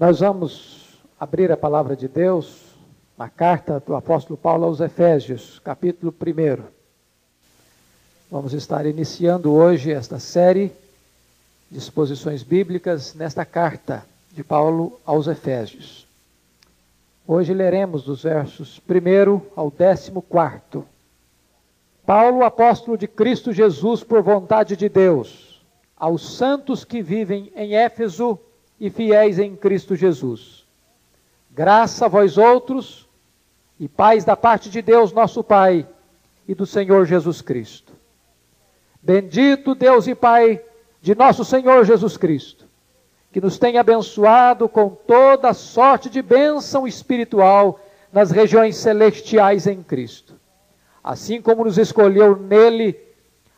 [0.00, 2.74] Nós vamos abrir a palavra de Deus
[3.18, 6.62] na carta do apóstolo Paulo aos Efésios, capítulo 1.
[8.30, 10.72] Vamos estar iniciando hoje esta série
[11.70, 14.02] de exposições bíblicas nesta carta
[14.32, 16.06] de Paulo aos Efésios.
[17.26, 20.12] Hoje leremos dos versos 1 ao 14.
[22.06, 25.60] Paulo, apóstolo de Cristo Jesus, por vontade de Deus,
[25.94, 28.40] aos santos que vivem em Éfeso
[28.80, 30.66] e fiéis em Cristo Jesus.
[31.50, 33.06] Graça a vós outros
[33.78, 35.86] e paz da parte de Deus, nosso Pai,
[36.48, 37.92] e do Senhor Jesus Cristo.
[39.02, 40.62] Bendito Deus e Pai
[41.00, 42.66] de nosso Senhor Jesus Cristo,
[43.30, 47.80] que nos tem abençoado com toda sorte de bênção espiritual
[48.12, 50.34] nas regiões celestiais em Cristo.
[51.02, 52.98] Assim como nos escolheu nele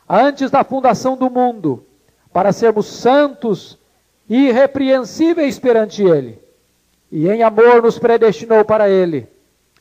[0.09, 1.85] antes da fundação do mundo,
[2.33, 3.79] para sermos santos
[4.37, 6.43] irrepreensíveis perante Ele,
[7.11, 9.29] e em amor nos predestinou para Ele,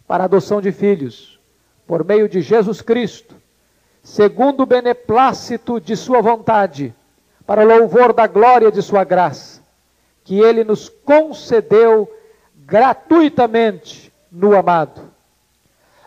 [0.05, 1.39] para adoção de filhos,
[1.87, 3.35] por meio de Jesus Cristo,
[4.03, 6.93] segundo o beneplácito de Sua vontade,
[7.45, 9.61] para louvor da glória de Sua graça,
[10.23, 12.11] que Ele nos concedeu
[12.53, 15.01] gratuitamente no amado,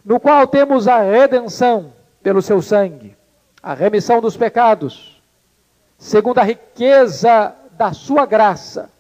[0.04, 3.16] no qual temos a redenção pelo Seu sangue,
[3.62, 5.22] a remissão dos pecados,
[5.96, 8.90] segundo a riqueza da sua graça,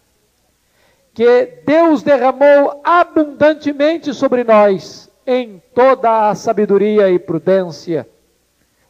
[1.12, 8.08] que Deus derramou abundantemente sobre nós em toda a sabedoria e prudência,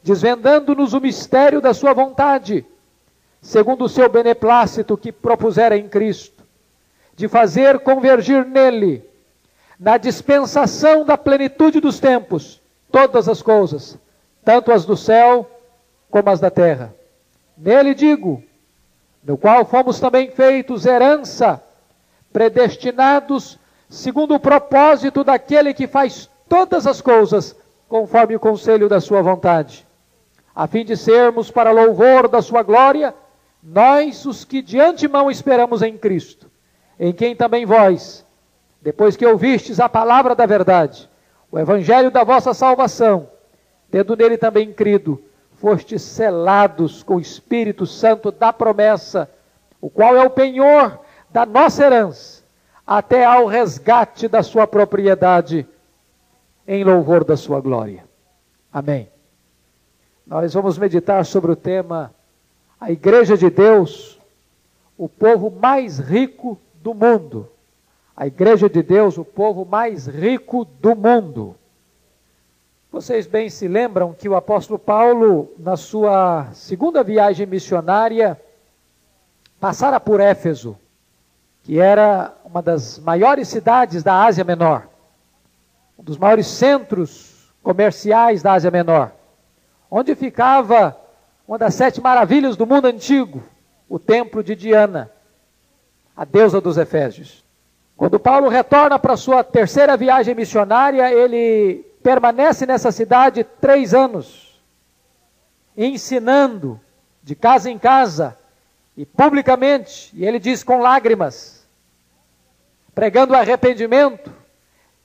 [0.02, 2.66] desvendando-nos o mistério da sua vontade,
[3.40, 6.42] segundo o seu beneplácito que propusera em Cristo,
[7.14, 9.04] de fazer convergir nele,
[9.78, 13.98] na dispensação da plenitude dos tempos, todas as coisas,
[14.44, 15.48] tanto as do céu
[16.10, 16.94] como as da terra.
[17.56, 18.42] Nele digo,
[19.24, 21.62] no qual fomos também feitos herança,
[22.32, 23.58] predestinados
[23.88, 27.56] segundo o propósito daquele que faz todas as coisas
[27.88, 29.86] conforme o conselho da sua vontade,
[30.54, 33.14] a fim de sermos para louvor da sua glória,
[33.62, 36.50] nós os que de antemão esperamos em Cristo,
[36.98, 38.26] em quem também vós,
[38.82, 41.08] depois que ouvistes a palavra da verdade,
[41.50, 43.28] o evangelho da vossa salvação,
[43.90, 45.22] tendo nele também crido,
[45.64, 49.30] fostes selados com o Espírito Santo da promessa,
[49.80, 52.42] o qual é o penhor da nossa herança,
[52.86, 55.66] até ao resgate da sua propriedade,
[56.68, 58.04] em louvor da sua glória.
[58.70, 59.08] Amém.
[60.26, 62.14] Nós vamos meditar sobre o tema
[62.78, 64.20] a Igreja de Deus,
[64.98, 67.48] o povo mais rico do mundo.
[68.14, 71.56] A Igreja de Deus, o povo mais rico do mundo.
[72.94, 78.40] Vocês bem se lembram que o apóstolo Paulo, na sua segunda viagem missionária,
[79.58, 80.78] passara por Éfeso,
[81.64, 84.86] que era uma das maiores cidades da Ásia Menor,
[85.98, 89.10] um dos maiores centros comerciais da Ásia Menor,
[89.90, 90.96] onde ficava
[91.48, 93.42] uma das sete maravilhas do mundo antigo,
[93.88, 95.10] o templo de Diana,
[96.16, 97.44] a deusa dos Efésios.
[97.96, 104.60] Quando Paulo retorna para sua terceira viagem missionária, ele permanece nessa cidade três anos,
[105.74, 106.78] ensinando
[107.22, 108.36] de casa em casa
[108.94, 111.66] e publicamente, e ele diz com lágrimas,
[112.94, 114.30] pregando arrependimento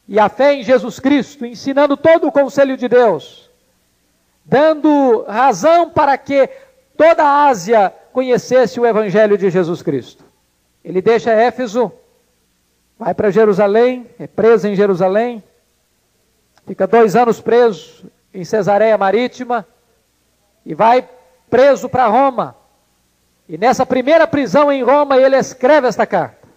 [0.09, 3.49] e a fé em Jesus Cristo, ensinando todo o conselho de Deus,
[4.43, 6.49] dando razão para que
[6.97, 10.25] toda a Ásia conhecesse o Evangelho de Jesus Cristo.
[10.83, 11.93] Ele deixa Éfeso,
[12.97, 15.41] vai para Jerusalém, é preso em Jerusalém,
[16.69, 19.65] fica dois anos preso em Cesareia Marítima
[20.63, 21.03] e vai
[21.49, 22.55] preso para Roma.
[23.47, 26.47] E nessa primeira prisão em Roma ele escreve esta carta.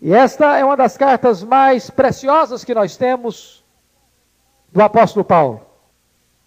[0.00, 3.62] E esta é uma das cartas mais preciosas que nós temos
[4.72, 5.60] do apóstolo Paulo.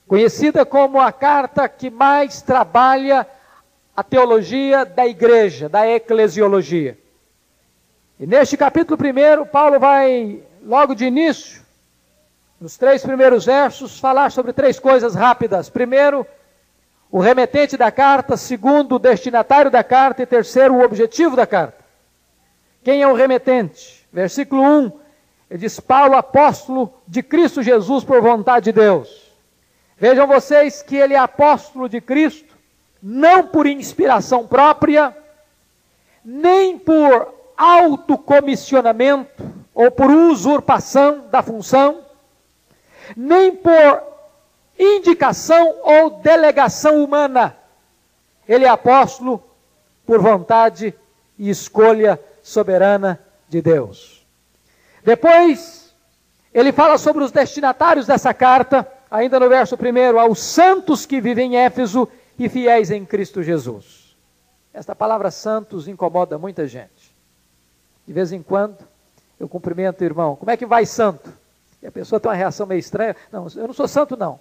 [0.08, 3.28] Conhecida como a carta que mais trabalha
[3.96, 6.98] a teologia da igreja, da eclesiologia.
[8.20, 11.61] E neste capítulo primeiro, Paulo vai, logo de início,
[12.62, 15.68] nos três primeiros versos, falar sobre três coisas rápidas.
[15.68, 16.28] Primeiro,
[17.10, 18.38] o remetente da carta.
[18.38, 20.22] Segundo, o destinatário da carta.
[20.22, 21.84] E terceiro, o objetivo da carta.
[22.84, 24.08] Quem é o remetente?
[24.14, 24.92] Versículo 1,
[25.50, 29.32] ele diz: Paulo, apóstolo de Cristo Jesus por vontade de Deus.
[29.98, 32.56] Vejam vocês que ele é apóstolo de Cristo,
[33.02, 35.16] não por inspiração própria,
[36.24, 42.11] nem por autocomissionamento ou por usurpação da função,
[43.16, 44.04] nem por
[44.78, 47.56] indicação ou delegação humana.
[48.48, 49.44] Ele é apóstolo
[50.06, 50.94] por vontade
[51.38, 54.26] e escolha soberana de Deus.
[55.04, 55.94] Depois,
[56.54, 61.54] ele fala sobre os destinatários dessa carta, ainda no verso 1, aos santos que vivem
[61.54, 64.16] em Éfeso e fiéis em Cristo Jesus.
[64.74, 67.16] Esta palavra santos incomoda muita gente.
[68.06, 68.78] De vez em quando,
[69.40, 71.32] eu cumprimento o irmão, como é que vai santo?
[71.82, 73.16] E a pessoa tem uma reação meio estranha.
[73.32, 74.40] Não, eu não sou santo, não.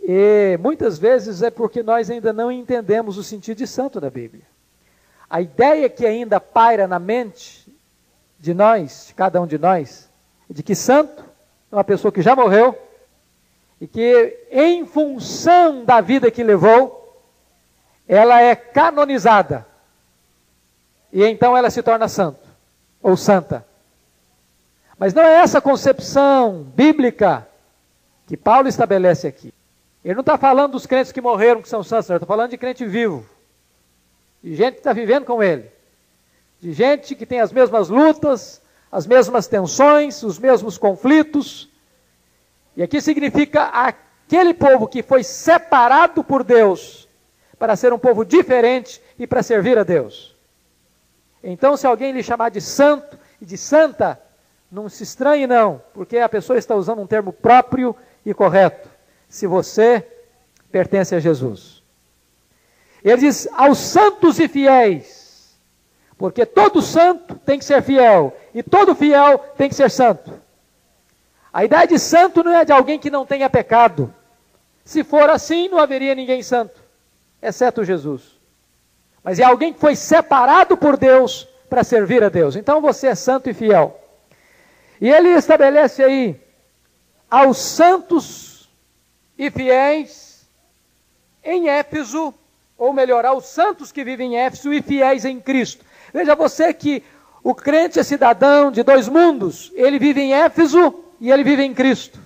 [0.00, 4.44] E muitas vezes é porque nós ainda não entendemos o sentido de santo da Bíblia.
[5.28, 7.66] A ideia que ainda paira na mente
[8.38, 10.08] de nós, de cada um de nós,
[10.48, 11.24] é de que santo
[11.72, 12.78] é uma pessoa que já morreu
[13.80, 17.24] e que, em função da vida que levou,
[18.06, 19.66] ela é canonizada.
[21.12, 22.46] E então ela se torna santo
[23.02, 23.66] ou santa.
[24.98, 27.46] Mas não é essa concepção bíblica
[28.26, 29.52] que Paulo estabelece aqui.
[30.04, 32.58] Ele não está falando dos crentes que morreram, que são santos, ele está falando de
[32.58, 33.26] crente vivo,
[34.42, 35.70] de gente que está vivendo com ele,
[36.60, 41.68] de gente que tem as mesmas lutas, as mesmas tensões, os mesmos conflitos.
[42.76, 47.08] E aqui significa aquele povo que foi separado por Deus
[47.58, 50.36] para ser um povo diferente e para servir a Deus.
[51.42, 54.20] Então, se alguém lhe chamar de santo e de santa,
[54.70, 58.88] não se estranhe, não, porque a pessoa está usando um termo próprio e correto.
[59.28, 60.06] Se você
[60.70, 61.82] pertence a Jesus.
[63.02, 65.56] Ele diz aos santos e fiéis,
[66.18, 70.32] porque todo santo tem que ser fiel, e todo fiel tem que ser santo.
[71.52, 74.12] A ideia de santo não é de alguém que não tenha pecado.
[74.84, 76.80] Se for assim, não haveria ninguém santo,
[77.40, 78.38] exceto Jesus.
[79.22, 82.56] Mas é alguém que foi separado por Deus para servir a Deus.
[82.56, 84.00] Então você é santo e fiel.
[85.00, 86.40] E ele estabelece aí
[87.30, 88.68] aos santos
[89.38, 90.46] e fiéis
[91.44, 92.34] em Éfeso,
[92.78, 95.84] ou melhor, aos santos que vivem em Éfeso e fiéis em Cristo.
[96.12, 97.02] Veja você que
[97.42, 101.74] o crente é cidadão de dois mundos, ele vive em Éfeso e ele vive em
[101.74, 102.18] Cristo.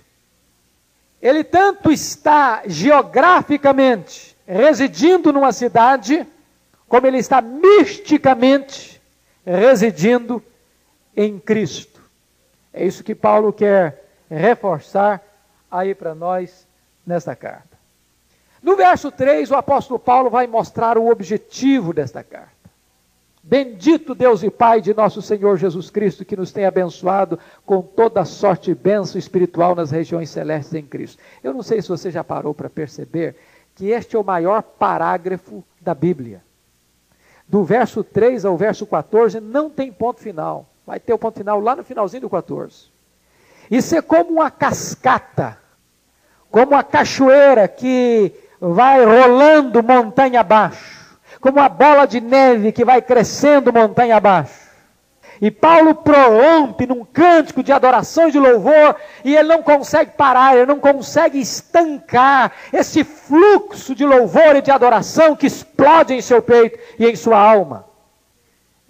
[1.21, 6.27] Ele tanto está geograficamente residindo numa cidade,
[6.89, 9.01] como ele está misticamente
[9.45, 10.43] residindo
[11.17, 11.90] em Cristo.
[12.73, 15.23] É isso que Paulo quer reforçar
[15.71, 16.67] aí para nós
[17.07, 17.79] nesta carta.
[18.63, 22.61] No verso 3, o apóstolo Paulo vai mostrar o objetivo desta carta.
[23.43, 28.25] Bendito Deus e Pai de nosso Senhor Jesus Cristo, que nos tem abençoado com toda
[28.25, 31.23] sorte e bênção espiritual nas regiões celestes em Cristo.
[31.43, 33.35] Eu não sei se você já parou para perceber
[33.75, 36.43] que este é o maior parágrafo da Bíblia.
[37.49, 40.69] Do verso 3 ao verso 14 não tem ponto final.
[40.91, 42.91] Vai ter o ponto final lá no finalzinho do 14.
[43.71, 45.57] Isso é como uma cascata,
[46.51, 53.01] como uma cachoeira que vai rolando montanha abaixo, como uma bola de neve que vai
[53.01, 54.69] crescendo montanha abaixo.
[55.41, 60.57] E Paulo prorrompe num cântico de adoração e de louvor, e ele não consegue parar,
[60.57, 66.43] ele não consegue estancar esse fluxo de louvor e de adoração que explode em seu
[66.43, 67.90] peito e em sua alma.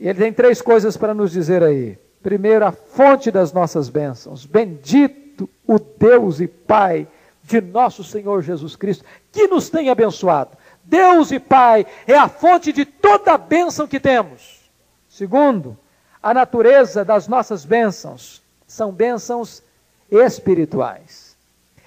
[0.01, 1.99] E ele tem três coisas para nos dizer aí.
[2.23, 4.47] Primeiro, a fonte das nossas bênçãos.
[4.47, 7.07] Bendito o Deus e Pai
[7.45, 10.57] de nosso Senhor Jesus Cristo, que nos tem abençoado.
[10.83, 14.71] Deus e Pai é a fonte de toda a bênção que temos.
[15.07, 15.77] Segundo,
[16.23, 19.63] a natureza das nossas bênçãos são bênçãos
[20.11, 21.37] espirituais.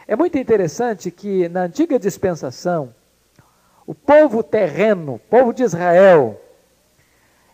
[0.08, 2.94] É muito interessante que na antiga dispensação,
[3.88, 6.40] o povo terreno, o povo de Israel,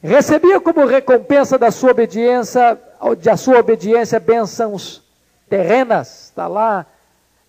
[0.01, 2.79] recebia como recompensa da sua obediência,
[3.22, 5.03] da sua obediência bênçãos
[5.50, 6.86] terrenas, está lá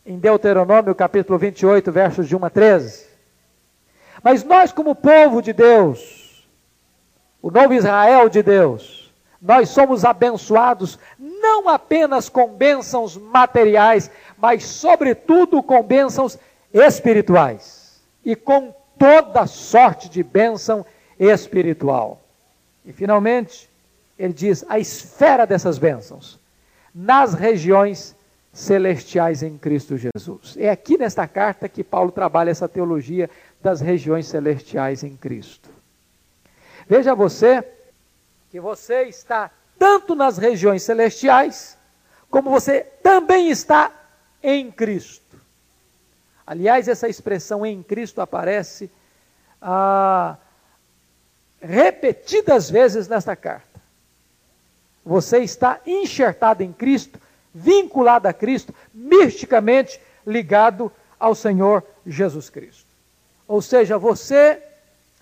[0.04, 3.06] em Deuteronômio capítulo 28, versos de 1 a 13.
[4.22, 6.48] Mas nós, como povo de Deus,
[7.40, 15.62] o novo Israel de Deus, nós somos abençoados não apenas com bênçãos materiais, mas sobretudo
[15.62, 16.38] com bênçãos
[16.72, 20.84] espirituais e com toda sorte de bênção
[21.18, 22.19] espiritual.
[22.84, 23.68] E finalmente,
[24.18, 26.38] ele diz a esfera dessas bênçãos
[26.94, 28.14] nas regiões
[28.52, 30.56] celestiais em Cristo Jesus.
[30.58, 33.30] É aqui nesta carta que Paulo trabalha essa teologia
[33.62, 35.68] das regiões celestiais em Cristo.
[36.88, 37.64] Veja você
[38.50, 41.78] que você está tanto nas regiões celestiais,
[42.28, 43.92] como você também está
[44.42, 45.40] em Cristo.
[46.46, 48.90] Aliás, essa expressão em Cristo aparece
[49.62, 50.36] ah,
[51.60, 53.80] repetidas vezes nesta carta.
[55.04, 57.18] Você está enxertado em Cristo,
[57.54, 62.86] vinculado a Cristo, misticamente ligado ao Senhor Jesus Cristo.
[63.46, 64.62] Ou seja, você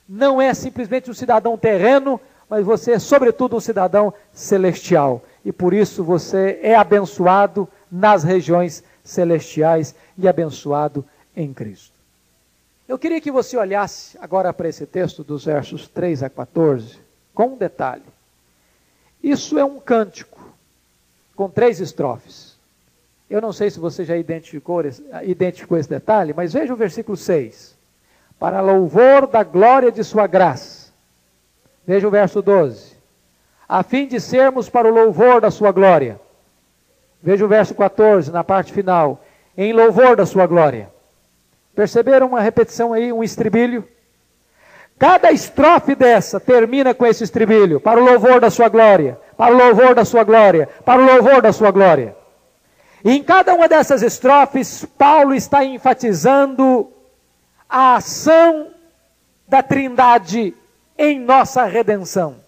[0.08, 5.22] não é simplesmente um cidadão terreno, mas você é, sobretudo, um cidadão celestial.
[5.44, 11.04] E por isso você é abençoado nas regiões celestiais e abençoado
[11.36, 11.97] em Cristo.
[12.88, 16.98] Eu queria que você olhasse agora para esse texto dos versos 3 a 14,
[17.34, 18.02] com um detalhe.
[19.22, 20.40] Isso é um cântico
[21.36, 22.56] com três estrofes.
[23.28, 24.82] Eu não sei se você já identificou,
[25.22, 27.76] identificou esse detalhe, mas veja o versículo 6.
[28.38, 30.90] Para louvor da glória de sua graça.
[31.86, 32.96] Veja o verso 12.
[33.68, 36.18] A fim de sermos para o louvor da sua glória.
[37.22, 39.22] Veja o verso 14, na parte final.
[39.54, 40.90] Em louvor da sua glória.
[41.78, 43.86] Perceberam uma repetição aí, um estribilho?
[44.98, 49.56] Cada estrofe dessa termina com esse estribilho: para o louvor da sua glória, para o
[49.56, 52.16] louvor da sua glória, para o louvor da sua glória.
[53.04, 56.92] E em cada uma dessas estrofes, Paulo está enfatizando
[57.68, 58.72] a ação
[59.46, 60.56] da Trindade
[60.98, 62.38] em nossa redenção.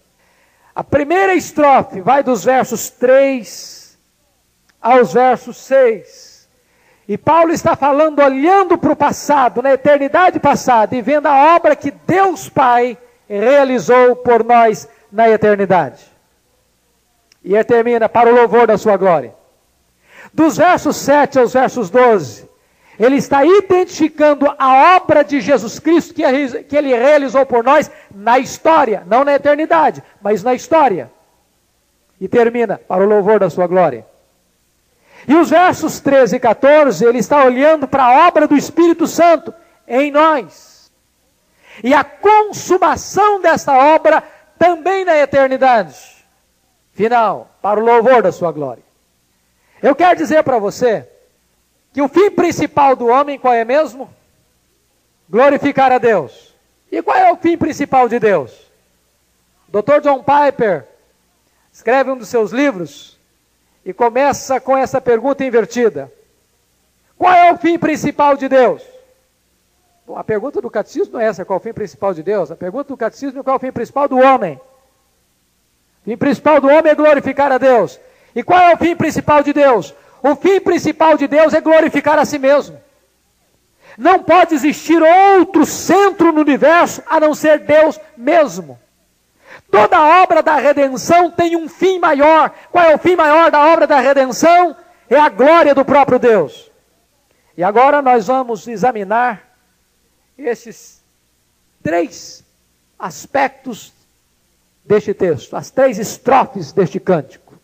[0.74, 3.96] A primeira estrofe vai dos versos 3
[4.82, 6.29] aos versos 6.
[7.10, 11.74] E Paulo está falando, olhando para o passado, na eternidade passada, e vendo a obra
[11.74, 12.96] que Deus Pai
[13.28, 16.04] realizou por nós na eternidade.
[17.42, 19.34] E ele termina para o louvor da sua glória.
[20.32, 22.48] Dos versos 7 aos versos 12,
[22.96, 29.02] ele está identificando a obra de Jesus Cristo que ele realizou por nós na história,
[29.04, 31.10] não na eternidade, mas na história.
[32.20, 34.06] E termina para o louvor da sua glória.
[35.30, 39.54] E os versos 13 e 14, ele está olhando para a obra do Espírito Santo
[39.86, 40.90] em nós.
[41.84, 44.24] E a consumação dessa obra
[44.58, 45.94] também na eternidade.
[46.94, 48.82] Final, para o louvor da sua glória.
[49.80, 51.08] Eu quero dizer para você
[51.92, 54.12] que o fim principal do homem qual é mesmo?
[55.28, 56.56] Glorificar a Deus.
[56.90, 58.50] E qual é o fim principal de Deus?
[59.68, 60.00] Dr.
[60.02, 60.88] John Piper
[61.72, 63.19] escreve um dos seus livros
[63.84, 66.12] e começa com essa pergunta invertida:
[67.16, 68.82] Qual é o fim principal de Deus?
[70.06, 72.50] Bom, a pergunta do catecismo não é essa, qual é o fim principal de Deus?
[72.50, 74.60] A pergunta do catecismo é qual é o fim principal do homem?
[76.02, 78.00] O fim principal do homem é glorificar a Deus.
[78.34, 79.94] E qual é o fim principal de Deus?
[80.22, 82.80] O fim principal de Deus é glorificar a si mesmo.
[83.96, 88.78] Não pode existir outro centro no universo a não ser Deus mesmo.
[89.70, 92.50] Toda obra da redenção tem um fim maior.
[92.70, 94.76] Qual é o fim maior da obra da redenção?
[95.08, 96.70] É a glória do próprio Deus.
[97.56, 99.48] E agora nós vamos examinar
[100.36, 101.02] esses
[101.82, 102.44] três
[102.98, 103.92] aspectos
[104.84, 107.54] deste texto, as três estrofes deste cântico.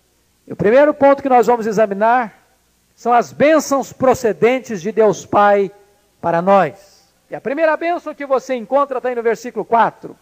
[0.47, 2.47] E o primeiro ponto que nós vamos examinar
[2.95, 5.73] são as bênçãos procedentes de Deus Pai
[6.21, 7.13] para nós.
[7.29, 10.17] E a primeira bênção que você encontra está aí no versículo 4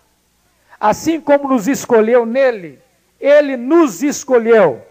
[0.78, 2.80] assim como nos escolheu nele,
[3.20, 4.82] ele nos escolheu.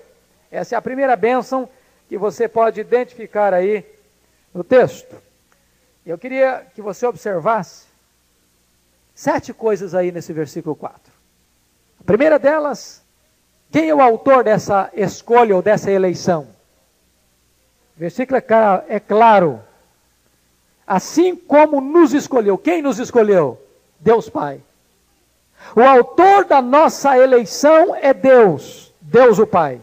[0.51, 1.67] Essa é a primeira bênção
[2.07, 3.85] que você pode identificar aí
[4.53, 5.15] no texto.
[6.05, 7.85] Eu queria que você observasse
[9.15, 10.99] sete coisas aí nesse versículo 4.
[11.99, 13.01] A primeira delas,
[13.71, 16.47] quem é o autor dessa escolha ou dessa eleição?
[17.95, 18.41] O versículo
[18.87, 19.61] é claro.
[20.85, 22.57] Assim como nos escolheu.
[22.57, 23.59] Quem nos escolheu?
[23.99, 24.61] Deus Pai.
[25.75, 29.81] O autor da nossa eleição é Deus, Deus o Pai.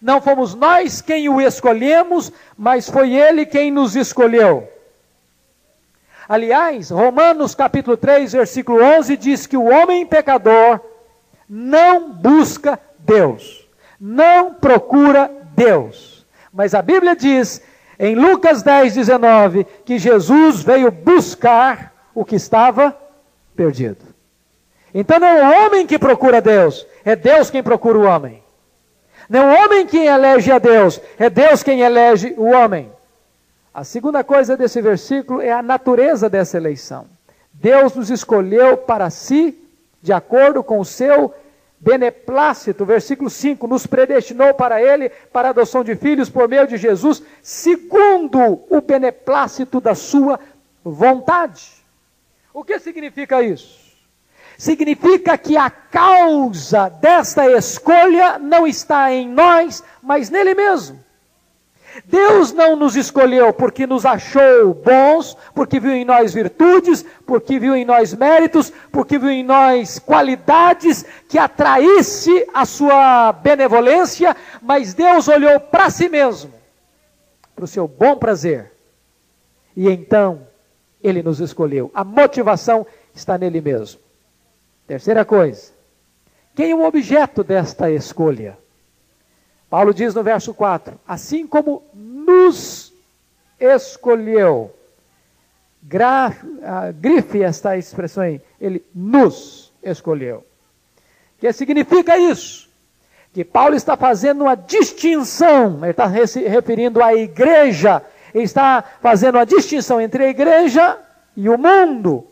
[0.00, 4.68] Não fomos nós quem o escolhemos, mas foi ele quem nos escolheu.
[6.28, 10.80] Aliás, Romanos capítulo 3, versículo 11 diz que o homem pecador
[11.48, 13.66] não busca Deus,
[13.98, 16.26] não procura Deus.
[16.52, 17.62] Mas a Bíblia diz
[17.98, 22.96] em Lucas 10, 19 que Jesus veio buscar o que estava
[23.56, 24.07] perdido.
[24.94, 28.42] Então não é o homem que procura Deus, é Deus quem procura o homem.
[29.28, 32.90] Não é o homem quem elege a Deus, é Deus quem elege o homem.
[33.72, 37.06] A segunda coisa desse versículo é a natureza dessa eleição.
[37.52, 39.56] Deus nos escolheu para si,
[40.00, 41.34] de acordo com o seu
[41.78, 46.76] beneplácito, versículo 5, nos predestinou para ele, para a adoção de filhos por meio de
[46.76, 50.40] Jesus, segundo o beneplácito da sua
[50.82, 51.84] vontade.
[52.52, 53.87] O que significa isso?
[54.58, 60.98] Significa que a causa desta escolha não está em nós, mas nele mesmo.
[62.04, 67.74] Deus não nos escolheu porque nos achou bons, porque viu em nós virtudes, porque viu
[67.74, 75.28] em nós méritos, porque viu em nós qualidades que atraísse a sua benevolência, mas Deus
[75.28, 76.52] olhou para si mesmo,
[77.54, 78.72] para o seu bom prazer.
[79.76, 80.46] E então
[81.02, 81.90] ele nos escolheu.
[81.94, 84.07] A motivação está nele mesmo.
[84.88, 85.70] Terceira coisa,
[86.56, 88.58] Quem é o objeto desta escolha?
[89.68, 92.90] Paulo diz no verso 4: Assim como nos
[93.60, 94.74] escolheu.
[95.82, 98.40] Graf, uh, grife esta expressão aí.
[98.58, 100.38] Ele nos escolheu.
[101.36, 102.68] O que significa isso?
[103.34, 108.02] Que Paulo está fazendo uma distinção, ele está se referindo à igreja,
[108.34, 110.98] ele está fazendo uma distinção entre a igreja
[111.36, 112.26] e o mundo.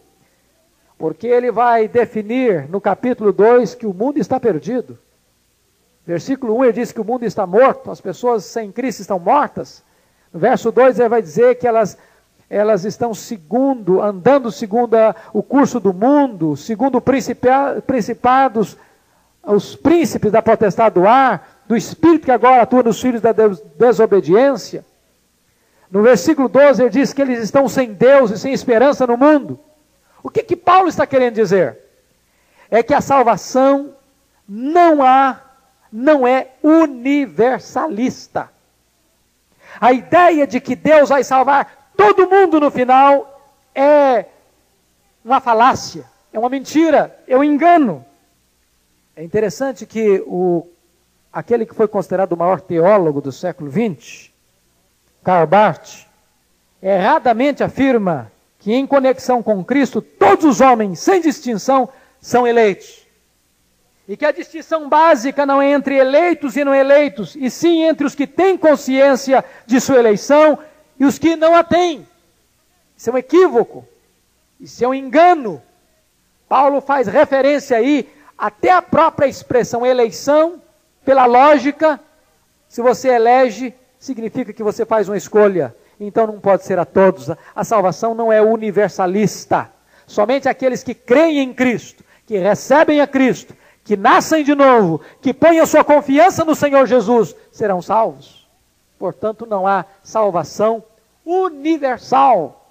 [0.98, 4.98] Porque ele vai definir no capítulo 2 que o mundo está perdido.
[6.06, 9.82] Versículo 1 ele diz que o mundo está morto, as pessoas sem Cristo estão mortas.
[10.32, 11.98] No verso 2 ele vai dizer que elas,
[12.48, 18.76] elas estão segundo, andando segundo a, o curso do mundo, segundo principados,
[19.42, 23.32] os príncipes da potestade do ar, do espírito que agora atua nos filhos da
[23.76, 24.84] desobediência.
[25.90, 29.58] No versículo 12 ele diz que eles estão sem Deus e sem esperança no mundo.
[30.26, 31.78] O que, que Paulo está querendo dizer?
[32.68, 33.94] É que a salvação
[34.48, 35.40] não há,
[35.92, 38.50] não é universalista.
[39.80, 43.40] A ideia de que Deus vai salvar todo mundo no final
[43.72, 44.24] é
[45.24, 48.04] uma falácia, é uma mentira, é um engano.
[49.14, 50.66] É interessante que o,
[51.32, 54.32] aquele que foi considerado o maior teólogo do século XX,
[55.22, 56.04] Karl Barth,
[56.82, 58.32] erradamente afirma
[58.66, 61.88] que em conexão com Cristo, todos os homens, sem distinção,
[62.20, 63.06] são eleitos.
[64.08, 68.04] E que a distinção básica não é entre eleitos e não eleitos, e sim entre
[68.04, 70.58] os que têm consciência de sua eleição
[70.98, 72.08] e os que não a têm.
[72.96, 73.86] Isso é um equívoco,
[74.58, 75.62] isso é um engano.
[76.48, 80.60] Paulo faz referência aí até a própria expressão eleição,
[81.04, 82.00] pela lógica,
[82.68, 87.30] se você elege, significa que você faz uma escolha então não pode ser a todos.
[87.54, 89.70] A salvação não é universalista.
[90.06, 95.32] Somente aqueles que creem em Cristo, que recebem a Cristo, que nascem de novo, que
[95.32, 98.46] põem a sua confiança no Senhor Jesus, serão salvos.
[98.98, 100.82] Portanto, não há salvação
[101.24, 102.70] universal.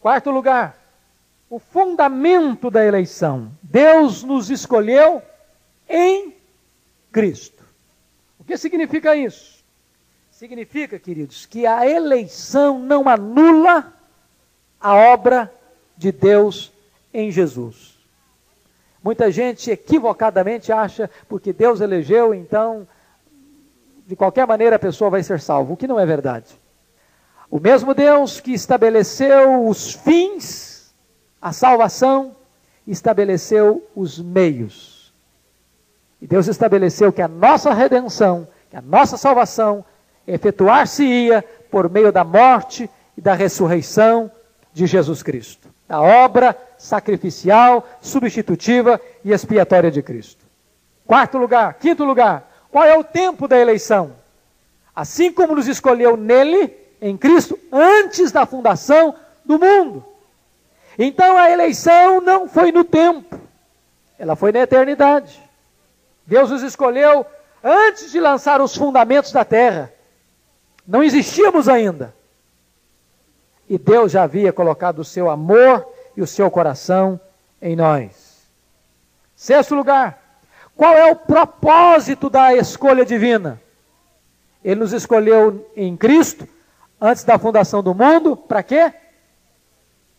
[0.00, 0.76] Quarto lugar,
[1.48, 3.50] o fundamento da eleição.
[3.62, 5.22] Deus nos escolheu
[5.88, 6.34] em
[7.10, 7.64] Cristo.
[8.38, 9.49] O que significa isso?
[10.40, 13.92] Significa, queridos, que a eleição não anula
[14.80, 15.52] a obra
[15.98, 16.72] de Deus
[17.12, 17.98] em Jesus.
[19.04, 22.88] Muita gente equivocadamente acha, porque Deus elegeu, então,
[24.06, 26.58] de qualquer maneira a pessoa vai ser salva, o que não é verdade.
[27.50, 30.94] O mesmo Deus que estabeleceu os fins,
[31.38, 32.34] a salvação,
[32.86, 35.12] estabeleceu os meios.
[36.18, 39.84] E Deus estabeleceu que a nossa redenção, que a nossa salvação
[40.30, 44.30] efetuar-se-ia por meio da morte e da ressurreição
[44.72, 45.68] de Jesus Cristo.
[45.88, 50.44] A obra sacrificial, substitutiva e expiatória de Cristo.
[51.06, 54.12] Quarto lugar, quinto lugar, qual é o tempo da eleição?
[54.94, 59.14] Assim como nos escolheu nele, em Cristo, antes da fundação
[59.44, 60.04] do mundo.
[60.98, 63.40] Então a eleição não foi no tempo,
[64.18, 65.42] ela foi na eternidade.
[66.26, 67.26] Deus nos escolheu
[67.64, 69.92] antes de lançar os fundamentos da terra.
[70.90, 72.12] Não existíamos ainda.
[73.68, 77.20] E Deus já havia colocado o seu amor e o seu coração
[77.62, 78.42] em nós.
[79.36, 80.20] Sexto lugar,
[80.76, 83.60] qual é o propósito da escolha divina?
[84.64, 86.48] Ele nos escolheu em Cristo
[87.00, 88.92] antes da fundação do mundo, para quê?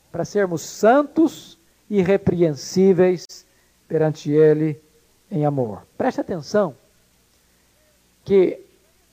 [0.09, 3.45] Para sermos santos e irrepreensíveis
[3.89, 4.81] perante Ele
[5.29, 5.85] em amor.
[5.97, 6.73] Preste atenção
[8.23, 8.70] que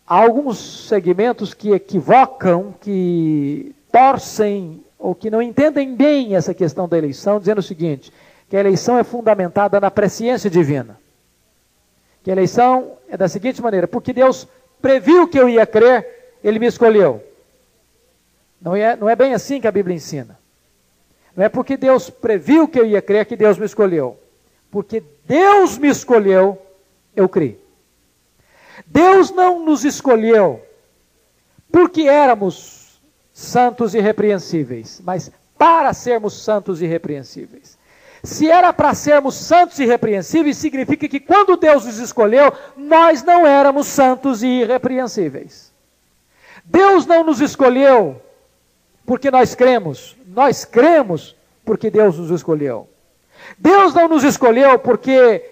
[0.08, 6.96] Há alguns segmentos que equivocam, que torcem ou que não entendem bem essa questão da
[6.96, 8.10] eleição, dizendo o seguinte:
[8.48, 10.98] que a eleição é fundamentada na presciência divina.
[12.22, 14.48] Que a eleição é da seguinte maneira: porque Deus
[14.80, 17.22] previu que eu ia crer, Ele me escolheu.
[18.62, 20.38] Não é, não é bem assim que a Bíblia ensina.
[21.36, 24.18] Não é porque Deus previu que eu ia crer que Deus me escolheu.
[24.70, 26.56] Porque Deus me escolheu,
[27.14, 27.67] eu criei.
[28.86, 30.62] Deus não nos escolheu
[31.70, 33.00] porque éramos
[33.32, 37.78] santos e irrepreensíveis, mas para sermos santos e irrepreensíveis.
[38.22, 43.46] Se era para sermos santos e irrepreensíveis, significa que quando Deus nos escolheu, nós não
[43.46, 45.72] éramos santos e irrepreensíveis.
[46.64, 48.20] Deus não nos escolheu
[49.06, 52.88] porque nós cremos, nós cremos porque Deus nos escolheu.
[53.56, 55.42] Deus não nos escolheu porque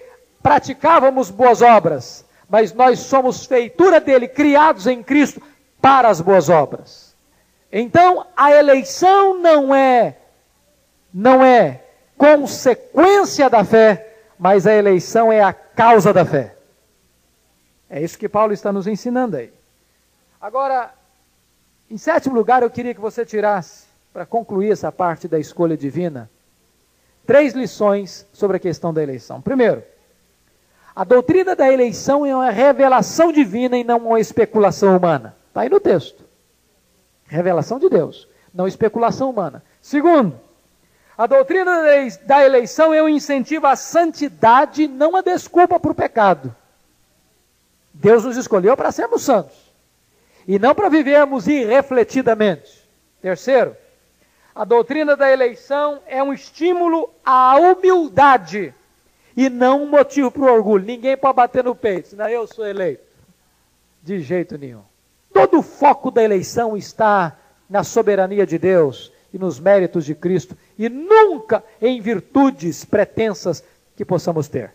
[0.43, 5.41] praticávamos boas obras mas nós somos feitura dele, criados em Cristo
[5.81, 7.15] para as boas obras.
[7.71, 10.17] Então, a eleição não é
[11.13, 11.83] não é
[12.17, 16.55] consequência da fé, mas a eleição é a causa da fé.
[17.89, 19.51] É isso que Paulo está nos ensinando aí.
[20.39, 20.93] Agora,
[21.89, 26.29] em sétimo lugar, eu queria que você tirasse, para concluir essa parte da escolha divina,
[27.25, 29.41] três lições sobre a questão da eleição.
[29.41, 29.83] Primeiro,
[30.97, 35.37] a doutrina da eleição é uma revelação divina e não uma especulação humana.
[35.47, 36.25] Está aí no texto.
[37.27, 39.63] Revelação de Deus, não especulação humana.
[39.79, 40.39] Segundo,
[41.15, 41.83] a doutrina
[42.25, 46.55] da eleição é um incentivo à santidade, não a desculpa para o pecado.
[47.93, 49.71] Deus nos escolheu para sermos santos
[50.47, 52.89] e não para vivermos irrefletidamente.
[53.21, 53.77] Terceiro,
[54.55, 58.73] a doutrina da eleição é um estímulo à humildade
[59.37, 60.83] e não um motivo para o orgulho.
[60.83, 63.03] Ninguém pode bater no peito, senão eu sou eleito.
[64.01, 64.81] De jeito nenhum.
[65.31, 67.37] Todo o foco da eleição está
[67.69, 73.63] na soberania de Deus e nos méritos de Cristo, e nunca em virtudes pretensas
[73.95, 74.73] que possamos ter.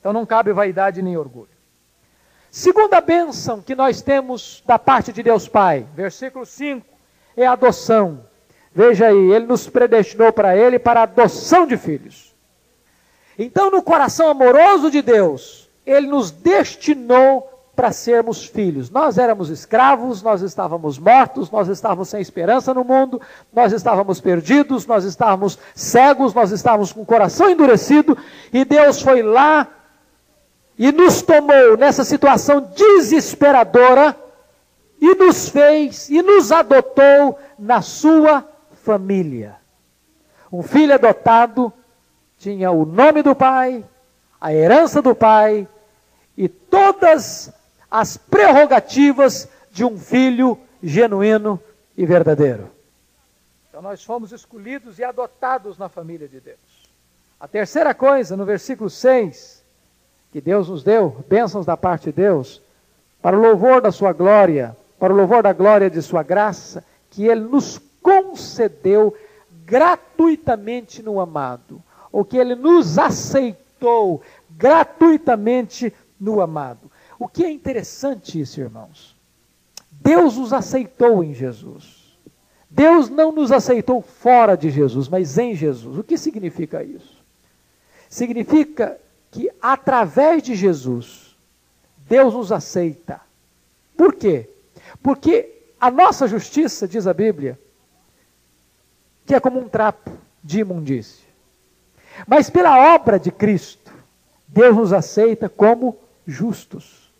[0.00, 1.48] Então não cabe vaidade nem orgulho.
[2.50, 6.86] Segunda bênção que nós temos da parte de Deus Pai, versículo 5,
[7.36, 8.24] é a adoção.
[8.72, 12.35] Veja aí, ele nos predestinou para ele para a adoção de filhos.
[13.38, 18.90] Então, no coração amoroso de Deus, ele nos destinou para sermos filhos.
[18.90, 23.20] Nós éramos escravos, nós estávamos mortos, nós estávamos sem esperança no mundo,
[23.52, 28.16] nós estávamos perdidos, nós estávamos cegos, nós estávamos com o coração endurecido,
[28.50, 29.68] e Deus foi lá
[30.78, 34.16] e nos tomou nessa situação desesperadora
[34.98, 38.46] e nos fez e nos adotou na sua
[38.82, 39.56] família.
[40.50, 41.70] Um filho adotado
[42.46, 43.84] tinha o nome do pai,
[44.40, 45.66] a herança do pai
[46.36, 47.52] e todas
[47.90, 51.60] as prerrogativas de um filho genuíno
[51.96, 52.70] e verdadeiro.
[53.68, 56.88] Então nós fomos escolhidos e adotados na família de Deus.
[57.40, 59.64] A terceira coisa, no versículo 6,
[60.30, 62.62] que Deus nos deu, bênçãos da parte de Deus,
[63.20, 67.26] para o louvor da sua glória, para o louvor da glória de sua graça, que
[67.26, 69.16] ele nos concedeu
[69.64, 71.82] gratuitamente no amado,
[72.16, 74.22] ou que ele nos aceitou
[74.56, 76.90] gratuitamente no amado.
[77.18, 79.14] O que é interessante isso, irmãos?
[79.90, 82.16] Deus nos aceitou em Jesus.
[82.70, 85.98] Deus não nos aceitou fora de Jesus, mas em Jesus.
[85.98, 87.22] O que significa isso?
[88.08, 88.98] Significa
[89.30, 91.36] que através de Jesus,
[92.08, 93.20] Deus nos aceita.
[93.94, 94.48] Por quê?
[95.02, 97.60] Porque a nossa justiça, diz a Bíblia,
[99.26, 100.10] que é como um trapo
[100.42, 101.25] de imundícia.
[102.26, 103.92] Mas pela obra de Cristo,
[104.46, 107.12] Deus nos aceita como justos.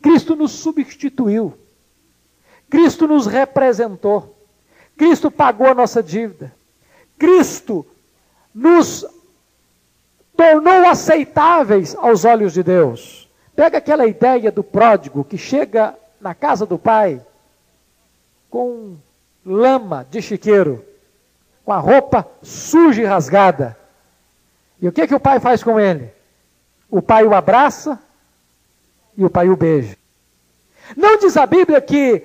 [0.00, 1.54] Cristo nos substituiu.
[2.70, 4.36] Cristo nos representou.
[4.96, 6.52] Cristo pagou a nossa dívida.
[7.18, 7.86] Cristo
[8.54, 9.04] nos
[10.36, 13.28] tornou aceitáveis aos olhos de Deus.
[13.54, 17.20] Pega aquela ideia do pródigo que chega na casa do pai
[18.48, 18.96] com
[19.44, 20.84] lama de chiqueiro,
[21.64, 23.76] com a roupa suja e rasgada.
[24.82, 26.10] E o que, que o pai faz com ele?
[26.90, 27.98] O pai o abraça,
[29.16, 29.96] e o pai o beija.
[30.96, 32.22] Não diz a Bíblia que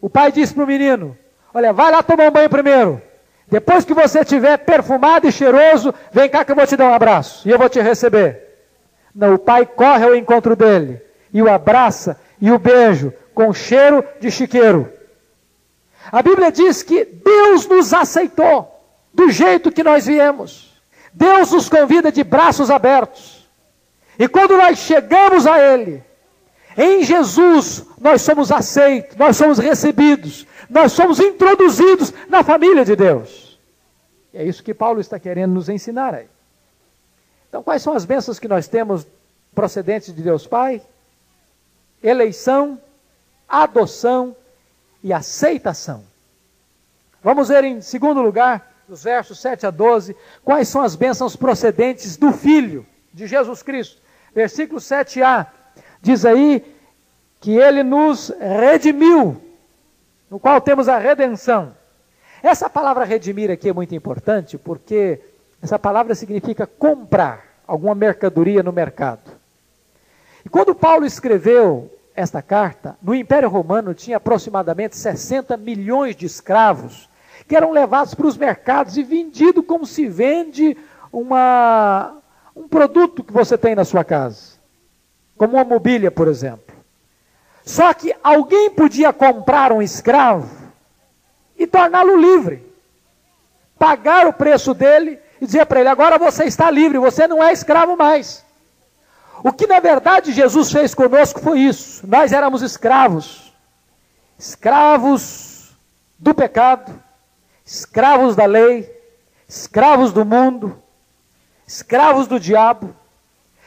[0.00, 1.16] o pai disse para o menino:
[1.52, 3.02] Olha, vai lá tomar um banho primeiro.
[3.48, 6.94] Depois que você estiver perfumado e cheiroso, vem cá que eu vou te dar um
[6.94, 8.42] abraço e eu vou te receber.
[9.14, 11.00] Não, o pai corre ao encontro dele
[11.32, 14.90] e o abraça e o beijo com cheiro de chiqueiro.
[16.10, 18.70] A Bíblia diz que Deus nos aceitou
[19.12, 20.73] do jeito que nós viemos.
[21.14, 23.48] Deus nos convida de braços abertos.
[24.18, 26.02] E quando nós chegamos a Ele,
[26.76, 33.58] em Jesus, nós somos aceitos, nós somos recebidos, nós somos introduzidos na família de Deus.
[34.32, 36.26] E é isso que Paulo está querendo nos ensinar aí.
[37.48, 39.06] Então, quais são as bênçãos que nós temos
[39.54, 40.82] procedentes de Deus Pai?
[42.02, 42.80] Eleição,
[43.48, 44.36] adoção
[45.02, 46.04] e aceitação.
[47.22, 52.16] Vamos ver em segundo lugar, dos versos 7 a 12, quais são as bênçãos procedentes
[52.16, 55.46] do Filho de Jesus Cristo versículo 7a,
[56.02, 56.64] diz aí
[57.40, 59.40] que ele nos redimiu,
[60.28, 61.74] no qual temos a redenção.
[62.42, 65.20] Essa palavra redimir aqui é muito importante porque
[65.62, 69.30] essa palavra significa comprar alguma mercadoria no mercado.
[70.44, 77.08] E quando Paulo escreveu esta carta, no Império Romano tinha aproximadamente 60 milhões de escravos
[77.46, 80.76] que eram levados para os mercados e vendidos como se vende
[81.12, 82.16] uma,
[82.54, 84.58] um produto que você tem na sua casa,
[85.36, 86.74] como uma mobília, por exemplo.
[87.64, 90.50] Só que alguém podia comprar um escravo
[91.56, 92.62] e torná-lo livre,
[93.78, 97.52] pagar o preço dele e dizer para ele: agora você está livre, você não é
[97.52, 98.44] escravo mais.
[99.42, 103.54] O que na verdade Jesus fez conosco foi isso: nós éramos escravos,
[104.38, 105.70] escravos
[106.18, 107.03] do pecado,
[107.64, 108.90] escravos da lei,
[109.48, 110.80] escravos do mundo,
[111.66, 112.94] escravos do diabo.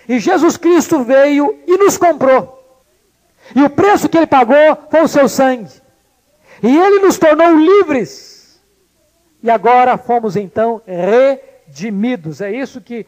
[0.08, 2.58] E Jesus Cristo veio e nos comprou.
[3.56, 4.56] E o preço que ele pagou
[4.90, 5.72] foi o seu sangue.
[6.62, 8.62] E ele nos tornou livres.
[9.42, 12.42] E agora fomos então redimidos.
[12.42, 13.06] É isso que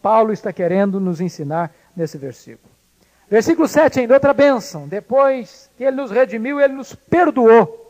[0.00, 2.72] Paulo está querendo nos ensinar nesse versículo.
[3.30, 4.88] Versículo 7 ainda, outra bênção.
[4.88, 7.81] Depois que ele nos redimiu, ele nos perdoou.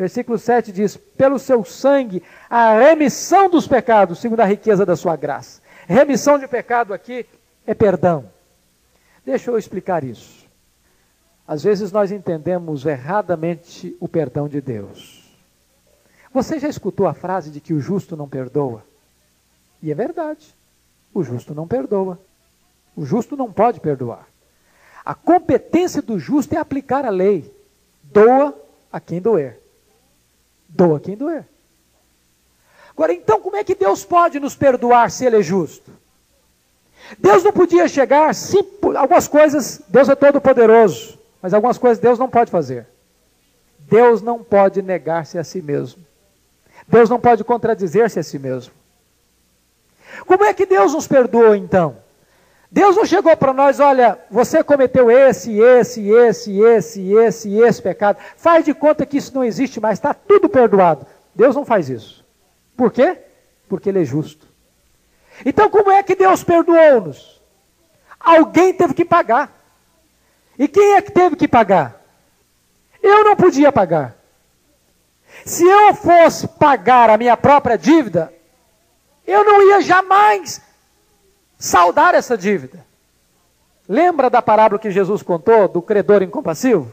[0.00, 5.14] Versículo 7 diz: Pelo seu sangue, a remissão dos pecados, segundo a riqueza da sua
[5.14, 5.60] graça.
[5.86, 7.26] Remissão de pecado aqui
[7.66, 8.24] é perdão.
[9.26, 10.48] Deixa eu explicar isso.
[11.46, 15.38] Às vezes nós entendemos erradamente o perdão de Deus.
[16.32, 18.82] Você já escutou a frase de que o justo não perdoa?
[19.82, 20.56] E é verdade.
[21.12, 22.18] O justo não perdoa.
[22.96, 24.26] O justo não pode perdoar.
[25.04, 27.54] A competência do justo é aplicar a lei.
[28.02, 28.58] Doa
[28.90, 29.60] a quem doer.
[30.70, 31.44] Doa quem doer.
[32.90, 35.90] Agora, então, como é que Deus pode nos perdoar se Ele é justo?
[37.18, 38.62] Deus não podia chegar, sim,
[38.96, 42.86] algumas coisas, Deus é todo poderoso, mas algumas coisas Deus não pode fazer.
[43.78, 46.04] Deus não pode negar-se a si mesmo.
[46.86, 48.72] Deus não pode contradizer-se a si mesmo.
[50.26, 51.96] Como é que Deus nos perdoou então?
[52.70, 58.18] Deus não chegou para nós, olha, você cometeu esse, esse, esse, esse, esse, esse pecado.
[58.36, 61.04] Faz de conta que isso não existe mais, está tudo perdoado.
[61.34, 62.24] Deus não faz isso.
[62.76, 63.18] Por quê?
[63.68, 64.46] Porque Ele é justo.
[65.44, 67.40] Então, como é que Deus perdoou-nos?
[68.20, 69.50] Alguém teve que pagar.
[70.56, 72.00] E quem é que teve que pagar?
[73.02, 74.14] Eu não podia pagar.
[75.44, 78.32] Se eu fosse pagar a minha própria dívida,
[79.26, 80.60] eu não ia jamais
[81.60, 82.84] saldar essa dívida.
[83.86, 86.92] Lembra da parábola que Jesus contou do credor incompassivo?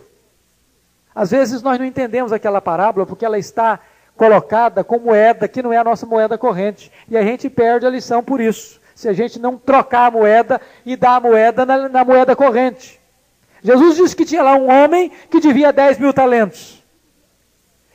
[1.16, 3.80] Às vezes nós não entendemos aquela parábola porque ela está
[4.16, 6.92] colocada com moeda que não é a nossa moeda corrente.
[7.08, 8.80] E a gente perde a lição por isso.
[8.94, 13.00] Se a gente não trocar a moeda e dar a moeda na, na moeda corrente.
[13.64, 16.84] Jesus disse que tinha lá um homem que devia 10 mil talentos.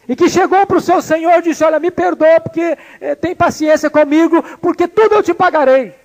[0.08, 3.36] E que chegou para o seu senhor e disse: Olha, me perdoa, porque eh, tem
[3.36, 6.01] paciência comigo, porque tudo eu te pagarei.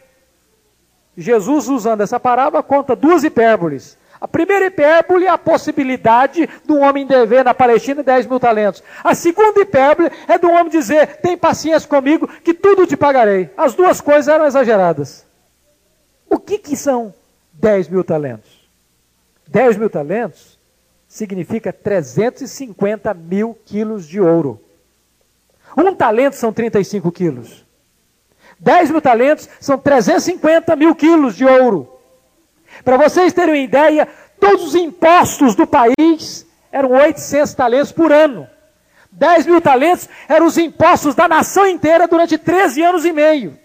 [1.18, 3.98] Jesus, usando essa parábola, conta duas hipérboles.
[4.22, 8.84] A primeira hipérbole é a possibilidade de um homem dever na Palestina 10 mil talentos.
[9.04, 13.50] A segunda hipérbole é do homem dizer: tem paciência comigo, que tudo te pagarei.
[13.58, 15.26] As duas coisas eram exageradas.
[16.30, 17.14] O que, que são
[17.54, 18.68] 10 mil talentos?
[19.48, 20.58] 10 mil talentos
[21.08, 24.62] significa 350 mil quilos de ouro.
[25.76, 27.67] Um talento são 35 quilos.
[28.60, 32.00] 10 mil talentos são 350 mil quilos de ouro.
[32.84, 34.08] Para vocês terem uma ideia,
[34.40, 38.48] todos os impostos do país eram 800 talentos por ano.
[39.12, 43.58] 10 mil talentos eram os impostos da nação inteira durante 13 anos e meio.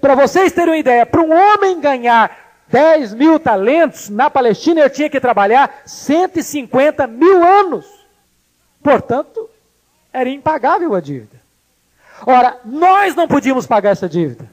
[0.00, 4.90] Para vocês terem uma ideia, para um homem ganhar 10 mil talentos na Palestina, ele
[4.90, 7.86] tinha que trabalhar 150 mil anos.
[8.82, 9.50] Portanto,
[10.12, 11.41] era impagável a dívida.
[12.26, 14.50] Ora, nós não podíamos pagar essa dívida.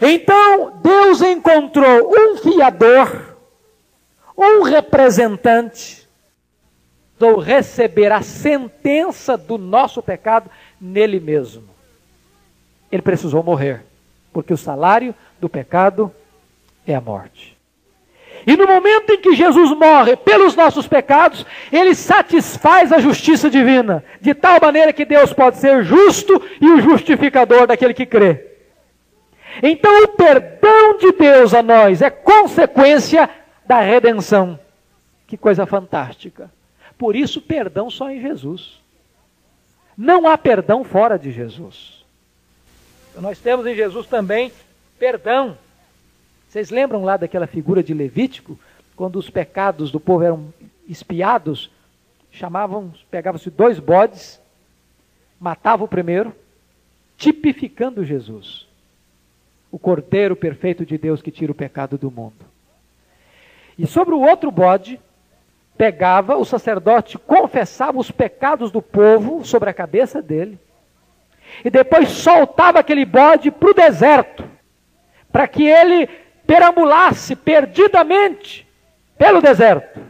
[0.00, 3.36] Então Deus encontrou um fiador,
[4.36, 6.06] um representante,
[7.18, 10.50] ou receber a sentença do nosso pecado
[10.80, 11.64] nele mesmo.
[12.92, 13.84] Ele precisou morrer,
[14.32, 16.12] porque o salário do pecado
[16.86, 17.55] é a morte.
[18.46, 24.04] E no momento em que Jesus morre pelos nossos pecados, ele satisfaz a justiça divina,
[24.20, 28.46] de tal maneira que Deus pode ser justo e o justificador daquele que crê.
[29.60, 33.28] Então, o perdão de Deus a nós é consequência
[33.66, 34.58] da redenção.
[35.26, 36.48] Que coisa fantástica.
[36.96, 38.80] Por isso, perdão só em Jesus.
[39.96, 42.04] Não há perdão fora de Jesus.
[43.18, 44.52] Nós temos em Jesus também
[44.98, 45.58] perdão.
[46.48, 48.58] Vocês lembram lá daquela figura de Levítico,
[48.94, 50.54] quando os pecados do povo eram
[50.88, 51.70] espiados?
[52.30, 54.40] Chamavam, pegavam-se dois bodes,
[55.40, 56.34] matavam o primeiro,
[57.16, 58.66] tipificando Jesus
[59.70, 62.46] o Cordeiro perfeito de Deus que tira o pecado do mundo.
[63.78, 64.98] E sobre o outro bode,
[65.76, 70.58] pegava, o sacerdote confessava os pecados do povo sobre a cabeça dele,
[71.62, 74.48] e depois soltava aquele bode para o deserto,
[75.30, 76.08] para que ele
[76.46, 78.66] perambulasse perdidamente
[79.18, 80.00] pelo deserto.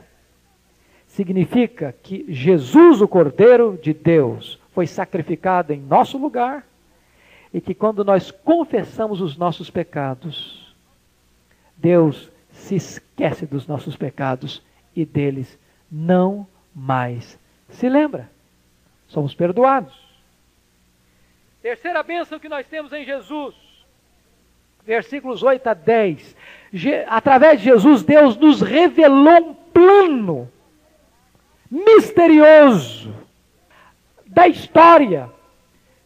[1.07, 6.67] Significa que Jesus, o Cordeiro de Deus, foi sacrificado em nosso lugar
[7.55, 10.75] e que quando nós confessamos os nossos pecados,
[11.77, 14.63] Deus se esquece dos nossos pecados
[14.95, 15.59] e deles
[15.91, 17.39] não mais
[17.71, 18.31] se lembra.
[19.09, 19.95] Somos perdoados.
[21.63, 23.55] Terceira bênção que nós temos em Jesus,
[24.87, 26.37] versículos 8 a 10.
[27.09, 30.49] Através de Jesus, Deus nos revelou um plano
[31.69, 33.13] misterioso
[34.25, 35.29] da história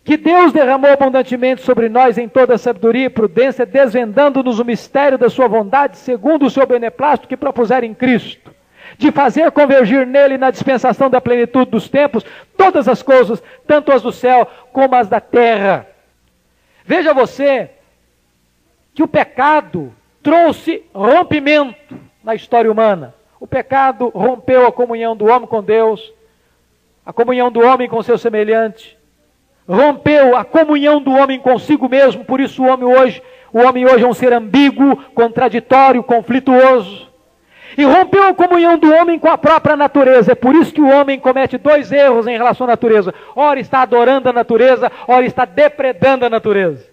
[0.02, 5.28] que Deus derramou abundantemente sobre nós em toda sabedoria e prudência, desvendando-nos o mistério da
[5.28, 8.52] sua vontade, segundo o seu beneplácito que propuser em Cristo,
[8.96, 12.24] de fazer convergir nele na dispensação da plenitude dos tempos
[12.56, 15.86] todas as coisas, tanto as do céu como as da terra.
[16.84, 17.70] Veja você
[19.00, 23.14] que o pecado trouxe rompimento na história humana.
[23.40, 26.12] O pecado rompeu a comunhão do homem com Deus,
[27.06, 28.98] a comunhão do homem com seu semelhante,
[29.66, 34.04] rompeu a comunhão do homem consigo mesmo, por isso o homem hoje, o homem hoje
[34.04, 37.08] é um ser ambíguo, contraditório, conflituoso.
[37.78, 40.32] E rompeu a comunhão do homem com a própria natureza.
[40.32, 43.14] É por isso que o homem comete dois erros em relação à natureza.
[43.34, 46.86] Ora está adorando a natureza, ora está depredando a natureza.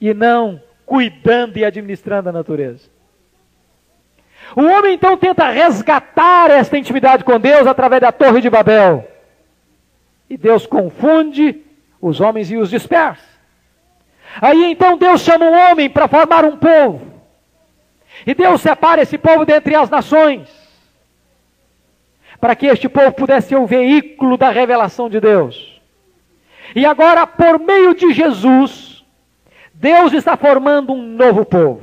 [0.00, 2.88] E não cuidando e administrando a natureza.
[4.54, 9.08] O homem então tenta resgatar esta intimidade com Deus através da Torre de Babel.
[10.28, 11.62] E Deus confunde
[12.00, 13.24] os homens e os dispersa.
[14.40, 17.14] Aí então Deus chama um homem para formar um povo.
[18.26, 20.48] E Deus separa esse povo dentre as nações.
[22.40, 25.80] Para que este povo pudesse ser o veículo da revelação de Deus.
[26.74, 28.93] E agora, por meio de Jesus,
[29.74, 31.82] Deus está formando um novo povo.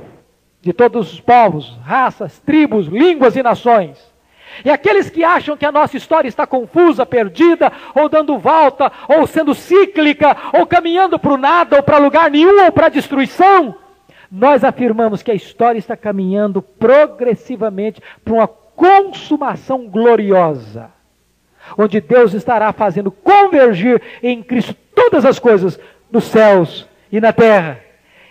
[0.60, 4.12] De todos os povos, raças, tribos, línguas e nações.
[4.64, 9.26] E aqueles que acham que a nossa história está confusa, perdida, ou dando volta, ou
[9.26, 13.74] sendo cíclica, ou caminhando para o nada, ou para lugar nenhum, ou para a destruição,
[14.30, 20.90] nós afirmamos que a história está caminhando progressivamente para uma consumação gloriosa,
[21.76, 25.78] onde Deus estará fazendo convergir em Cristo todas as coisas
[26.10, 27.78] nos céus e na terra.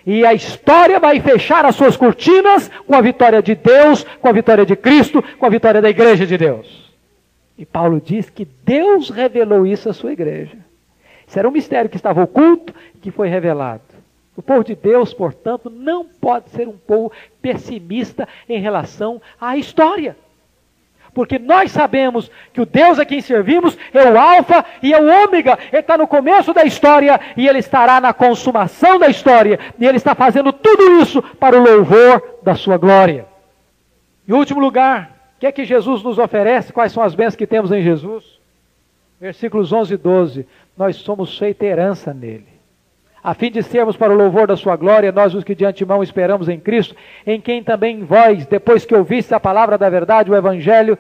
[0.05, 4.31] E a história vai fechar as suas cortinas com a vitória de Deus, com a
[4.31, 6.91] vitória de Cristo, com a vitória da igreja de Deus.
[7.55, 10.57] E Paulo diz que Deus revelou isso à sua igreja.
[11.27, 13.83] Isso era um mistério que estava oculto e que foi revelado.
[14.35, 20.17] O povo de Deus, portanto, não pode ser um povo pessimista em relação à história.
[21.13, 25.25] Porque nós sabemos que o Deus a quem servimos é o Alfa e é o
[25.25, 25.59] Ômega.
[25.71, 29.59] Ele está no começo da história e ele estará na consumação da história.
[29.77, 33.25] E ele está fazendo tudo isso para o louvor da sua glória.
[34.27, 36.71] Em último lugar, o que é que Jesus nos oferece?
[36.71, 38.39] Quais são as bênçãos que temos em Jesus?
[39.19, 40.47] Versículos 11 e 12.
[40.77, 42.50] Nós somos feita herança nele
[43.23, 46.01] a fim de sermos para o louvor da sua glória, nós os que de antemão
[46.01, 50.35] esperamos em Cristo, em quem também vós, depois que ouvistes a palavra da verdade, o
[50.35, 50.97] Evangelho,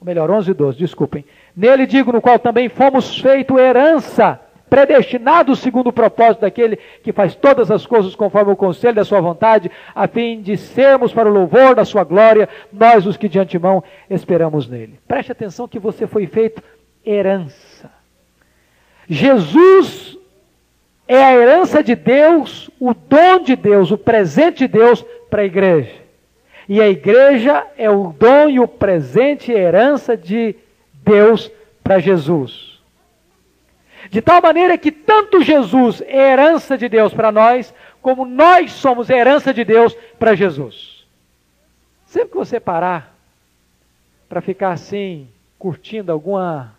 [0.00, 5.60] ou melhor, 11 e 12, desculpem, nele digo, no qual também fomos feito herança, predestinados
[5.60, 9.70] segundo o propósito daquele que faz todas as coisas conforme o conselho da sua vontade,
[9.94, 13.84] a fim de sermos para o louvor da sua glória, nós os que de antemão
[14.08, 14.98] esperamos nele.
[15.06, 16.62] Preste atenção que você foi feito
[17.04, 17.90] herança.
[19.08, 20.15] Jesus
[21.08, 25.46] é a herança de Deus, o dom de Deus, o presente de Deus para a
[25.46, 25.94] igreja.
[26.68, 30.56] E a igreja é o dom e o presente e herança de
[30.92, 31.50] Deus
[31.82, 32.80] para Jesus.
[34.10, 39.10] De tal maneira que tanto Jesus é herança de Deus para nós, como nós somos
[39.10, 41.06] herança de Deus para Jesus.
[42.06, 43.14] Sempre que você parar
[44.28, 46.74] para ficar assim, curtindo alguma,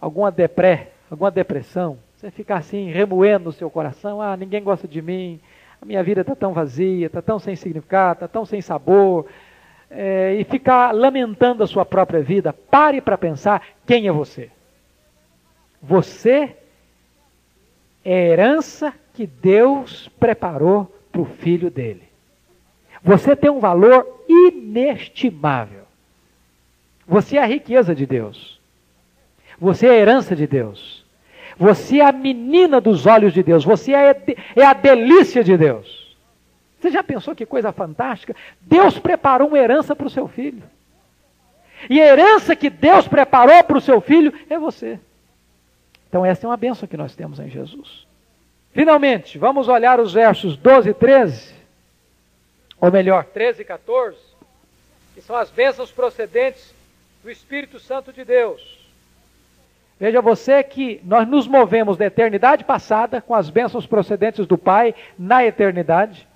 [0.00, 5.02] alguma depré, alguma depressão, você ficar assim, remoendo no seu coração: ah, ninguém gosta de
[5.02, 5.38] mim,
[5.80, 9.26] a minha vida está tão vazia, está tão sem significado, está tão sem sabor.
[9.88, 14.50] É, e ficar lamentando a sua própria vida, pare para pensar quem é você.
[15.80, 16.56] Você
[18.04, 22.02] é a herança que Deus preparou para o filho dele.
[23.00, 25.84] Você tem um valor inestimável.
[27.06, 28.60] Você é a riqueza de Deus.
[29.60, 30.95] Você é a herança de Deus.
[31.58, 33.64] Você é a menina dos olhos de Deus.
[33.64, 34.14] Você é,
[34.54, 36.16] é a delícia de Deus.
[36.78, 38.36] Você já pensou que coisa fantástica?
[38.60, 40.62] Deus preparou uma herança para o seu filho.
[41.88, 44.98] E a herança que Deus preparou para o seu filho é você.
[46.08, 48.06] Então, essa é uma bênção que nós temos em Jesus.
[48.72, 51.54] Finalmente, vamos olhar os versos 12 e 13,
[52.78, 54.18] ou melhor, 13 e 14,
[55.14, 56.74] que são as bênçãos procedentes
[57.22, 58.75] do Espírito Santo de Deus.
[59.98, 64.94] Veja você que nós nos movemos da eternidade passada com as bênçãos procedentes do Pai
[65.18, 66.28] na eternidade.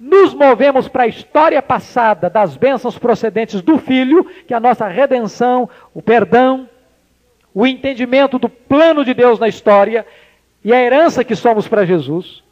[0.00, 4.88] Nos movemos para a história passada das bênçãos procedentes do Filho, que é a nossa
[4.88, 6.66] redenção, o perdão,
[7.52, 10.06] o entendimento do plano de Deus na história
[10.64, 12.42] e a herança que somos para Jesus.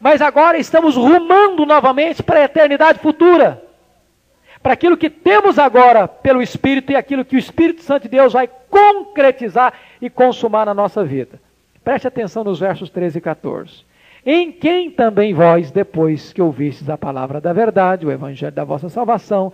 [0.00, 3.62] Mas agora estamos rumando novamente para a eternidade futura
[4.62, 8.32] para aquilo que temos agora pelo Espírito e aquilo que o Espírito Santo de Deus
[8.32, 11.40] vai concretizar e consumar na nossa vida.
[11.82, 13.90] Preste atenção nos versos 13 e 14.
[14.24, 18.88] Em quem também vós, depois que ouvistes a palavra da verdade, o evangelho da vossa
[18.88, 19.52] salvação,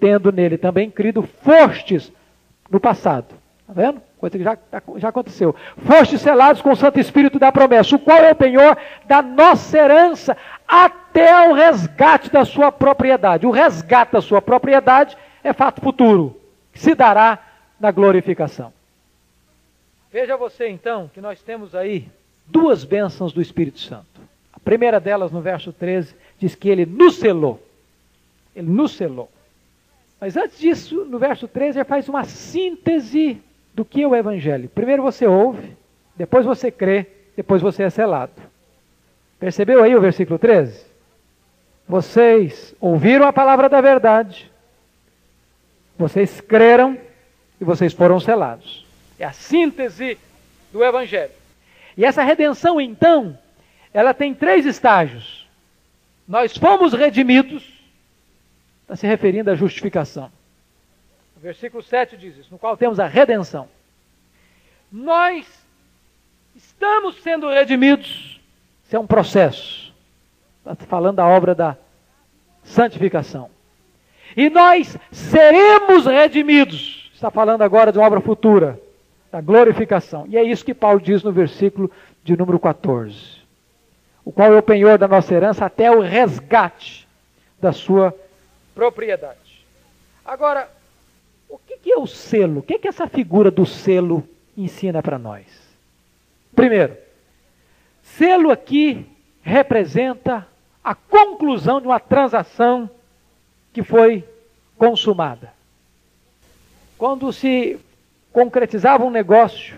[0.00, 2.12] tendo nele também crido, fostes
[2.70, 3.26] no passado.
[3.60, 4.02] Está vendo?
[4.18, 4.58] Coisa que já,
[4.96, 5.54] já aconteceu.
[5.86, 9.78] Fostes selados com o Santo Espírito da promessa, o qual é o penhor da nossa
[9.78, 13.46] herança, até o resgate da sua propriedade.
[13.46, 16.36] O resgate da sua propriedade é fato futuro,
[16.72, 17.38] que se dará
[17.78, 18.72] na glorificação.
[20.10, 22.08] Veja você então que nós temos aí
[22.46, 24.20] duas bênçãos do Espírito Santo.
[24.52, 27.62] A primeira delas, no verso 13, diz que ele nos selou.
[28.56, 29.30] Ele nos selou.
[30.20, 33.40] Mas antes disso, no verso 13, ele faz uma síntese
[33.72, 34.68] do que é o Evangelho.
[34.68, 35.76] Primeiro você ouve,
[36.16, 37.06] depois você crê,
[37.36, 38.32] depois você é selado.
[39.38, 40.84] Percebeu aí o versículo 13?
[41.86, 44.50] Vocês ouviram a palavra da verdade,
[45.96, 46.98] vocês creram
[47.60, 48.86] e vocês foram selados.
[49.18, 50.18] É a síntese
[50.72, 51.32] do Evangelho.
[51.96, 53.38] E essa redenção, então,
[53.92, 55.46] ela tem três estágios.
[56.26, 57.64] Nós fomos redimidos,
[58.82, 60.30] está se referindo à justificação.
[61.36, 63.68] O versículo 7 diz isso, no qual temos a redenção.
[64.90, 65.46] Nós
[66.54, 68.38] estamos sendo redimidos
[68.88, 69.92] isso é um processo.
[70.64, 71.76] Está falando da obra da
[72.64, 73.50] santificação.
[74.34, 76.97] E nós seremos redimidos.
[77.18, 78.80] Está falando agora de uma obra futura,
[79.28, 80.24] da glorificação.
[80.28, 81.90] E é isso que Paulo diz no versículo
[82.22, 83.42] de número 14.
[84.24, 87.08] O qual é o penhor da nossa herança até o resgate
[87.60, 88.14] da sua
[88.72, 89.66] propriedade.
[90.24, 90.70] Agora,
[91.48, 92.60] o que é o selo?
[92.60, 94.22] O que, é que essa figura do selo
[94.56, 95.44] ensina para nós?
[96.54, 96.96] Primeiro,
[98.00, 99.04] Selo aqui
[99.42, 100.46] representa
[100.84, 102.88] a conclusão de uma transação
[103.72, 104.24] que foi
[104.76, 105.57] consumada.
[106.98, 107.78] Quando se
[108.32, 109.76] concretizava um negócio,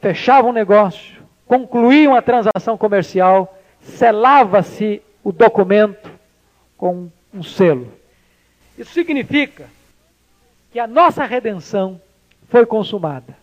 [0.00, 1.16] fechava um negócio,
[1.46, 6.10] concluía uma transação comercial, selava-se o documento
[6.76, 7.90] com um selo.
[8.76, 9.64] Isso significa
[10.70, 12.00] que a nossa redenção
[12.50, 13.34] foi consumada.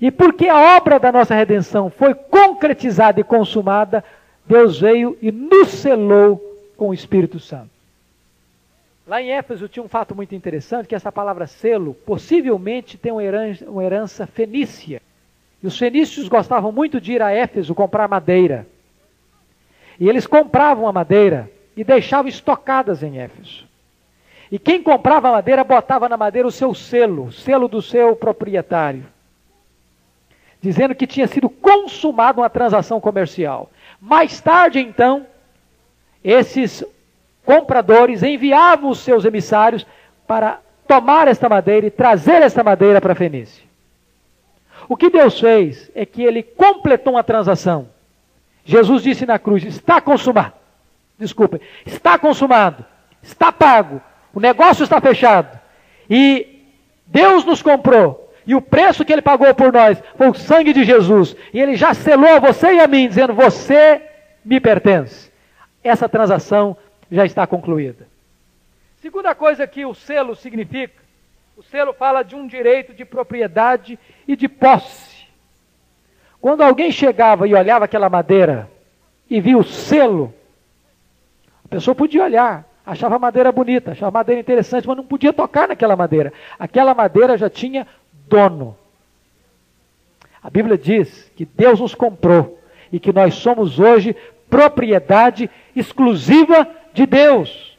[0.00, 4.02] E porque a obra da nossa redenção foi concretizada e consumada,
[4.44, 6.38] Deus veio e nos selou
[6.76, 7.69] com o Espírito Santo.
[9.10, 13.24] Lá em Éfeso tinha um fato muito interessante, que essa palavra selo possivelmente tem uma
[13.24, 15.02] herança, uma herança fenícia.
[15.60, 18.68] E os fenícios gostavam muito de ir a Éfeso comprar madeira.
[19.98, 23.66] E eles compravam a madeira e deixavam estocadas em Éfeso.
[24.48, 28.14] E quem comprava a madeira botava na madeira o seu selo, o selo do seu
[28.14, 29.04] proprietário
[30.62, 33.70] dizendo que tinha sido consumada uma transação comercial.
[33.98, 35.26] Mais tarde, então,
[36.22, 36.84] esses
[37.50, 39.84] compradores enviavam os seus emissários
[40.24, 43.64] para tomar esta madeira e trazer esta madeira para Fenícia.
[44.88, 47.88] O que Deus fez é que ele completou uma transação.
[48.64, 50.52] Jesus disse na cruz: está consumado.
[51.18, 52.84] Desculpe, está consumado,
[53.20, 54.00] está pago,
[54.32, 55.58] o negócio está fechado.
[56.08, 56.64] E
[57.04, 60.84] Deus nos comprou e o preço que ele pagou por nós foi o sangue de
[60.84, 61.34] Jesus.
[61.52, 64.00] E ele já selou a você e a mim, dizendo: Você
[64.44, 65.30] me pertence.
[65.82, 66.76] Essa transação
[67.10, 68.06] já está concluída.
[69.00, 70.94] Segunda coisa que o selo significa:
[71.56, 75.26] o selo fala de um direito de propriedade e de posse.
[76.40, 78.70] Quando alguém chegava e olhava aquela madeira
[79.28, 80.32] e via o selo,
[81.64, 85.32] a pessoa podia olhar, achava a madeira bonita, achava a madeira interessante, mas não podia
[85.32, 86.32] tocar naquela madeira.
[86.58, 87.86] Aquela madeira já tinha
[88.26, 88.76] dono.
[90.42, 92.58] A Bíblia diz que Deus nos comprou
[92.90, 94.16] e que nós somos hoje
[94.48, 97.76] propriedade exclusiva de Deus.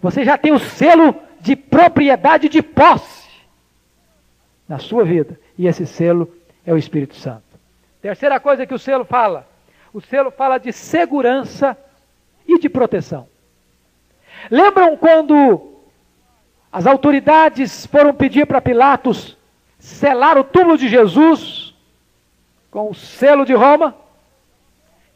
[0.00, 3.26] Você já tem o selo de propriedade de posse
[4.68, 6.32] na sua vida, e esse selo
[6.64, 7.44] é o Espírito Santo.
[8.02, 9.48] Terceira coisa que o selo fala:
[9.92, 11.76] o selo fala de segurança
[12.46, 13.28] e de proteção.
[14.50, 15.72] Lembram quando
[16.70, 19.36] as autoridades foram pedir para Pilatos
[19.78, 21.74] selar o túmulo de Jesus
[22.70, 23.94] com o selo de Roma.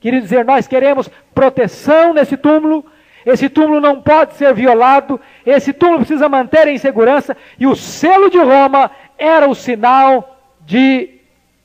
[0.00, 1.10] Queria dizer, nós queremos
[1.40, 2.84] proteção nesse túmulo,
[3.24, 8.28] esse túmulo não pode ser violado, esse túmulo precisa manter em segurança, e o selo
[8.28, 11.18] de Roma era o sinal de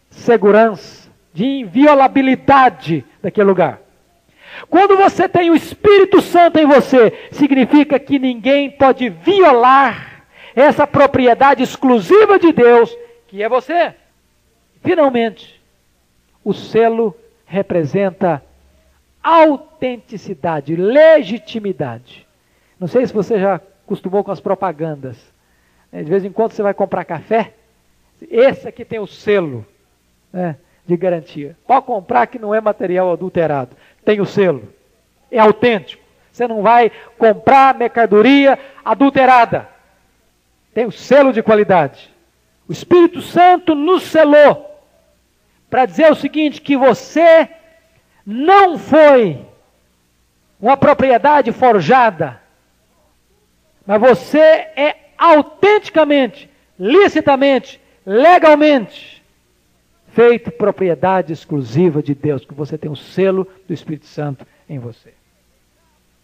[0.09, 3.81] segurança, de inviolabilidade daquele lugar.
[4.69, 10.23] Quando você tem o Espírito Santo em você, significa que ninguém pode violar
[10.55, 12.97] essa propriedade exclusiva de Deus,
[13.27, 13.93] que é você.
[14.81, 15.61] Finalmente,
[16.45, 17.13] o selo
[17.45, 18.41] representa
[19.25, 22.27] autenticidade, legitimidade.
[22.79, 25.17] Não sei se você já acostumou com as propagandas.
[25.91, 27.53] De vez em quando você vai comprar café,
[28.29, 29.65] esse aqui tem o selo
[30.31, 31.57] né, de garantia.
[31.65, 34.71] Pode comprar que não é material adulterado, tem o selo,
[35.31, 36.03] é autêntico.
[36.31, 39.67] Você não vai comprar mercadoria adulterada,
[40.71, 42.13] tem o selo de qualidade.
[42.67, 44.69] O Espírito Santo nos selou
[45.67, 47.49] para dizer o seguinte: que você
[48.25, 49.45] não foi
[50.59, 52.41] uma propriedade forjada,
[53.85, 56.49] mas você é autenticamente,
[56.79, 59.15] licitamente, legalmente
[60.15, 65.13] feito propriedade exclusiva de Deus, que você tem o selo do Espírito Santo em você.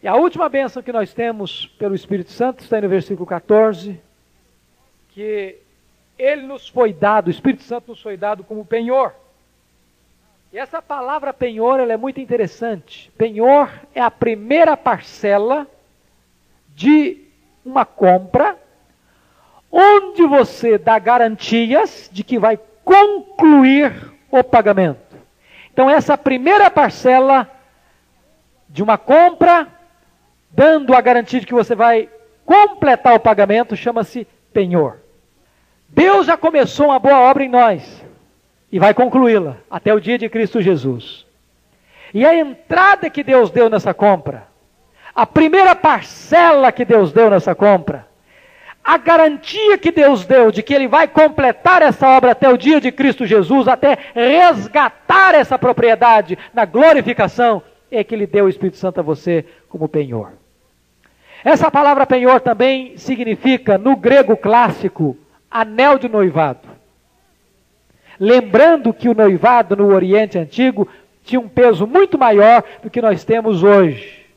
[0.01, 3.99] E a última bênção que nós temos pelo Espírito Santo está no versículo 14,
[5.09, 5.57] que
[6.17, 9.13] ele nos foi dado, o Espírito Santo nos foi dado como penhor.
[10.53, 13.09] E essa palavra penhor ela é muito interessante.
[13.17, 15.65] Penhor é a primeira parcela
[16.75, 17.21] de
[17.65, 18.57] uma compra
[19.71, 24.99] onde você dá garantias de que vai concluir o pagamento.
[25.71, 27.49] Então, essa primeira parcela
[28.67, 29.65] de uma compra,
[30.49, 32.09] dando a garantia de que você vai
[32.45, 34.97] completar o pagamento, chama-se penhor.
[35.87, 38.00] Deus já começou uma boa obra em nós
[38.71, 41.25] e vai concluí-la até o dia de Cristo Jesus.
[42.13, 44.47] E a entrada que Deus deu nessa compra,
[45.13, 48.07] a primeira parcela que Deus deu nessa compra,
[48.83, 52.81] a garantia que Deus deu de que Ele vai completar essa obra até o dia
[52.81, 57.61] de Cristo Jesus, até resgatar essa propriedade na glorificação,
[57.91, 60.31] é que Ele deu o Espírito Santo a você como penhor.
[61.43, 65.17] Essa palavra penhor também significa, no grego clássico,
[65.49, 66.70] anel de noivado.
[68.23, 70.87] Lembrando que o noivado no Oriente Antigo
[71.23, 74.27] tinha um peso muito maior do que nós temos hoje.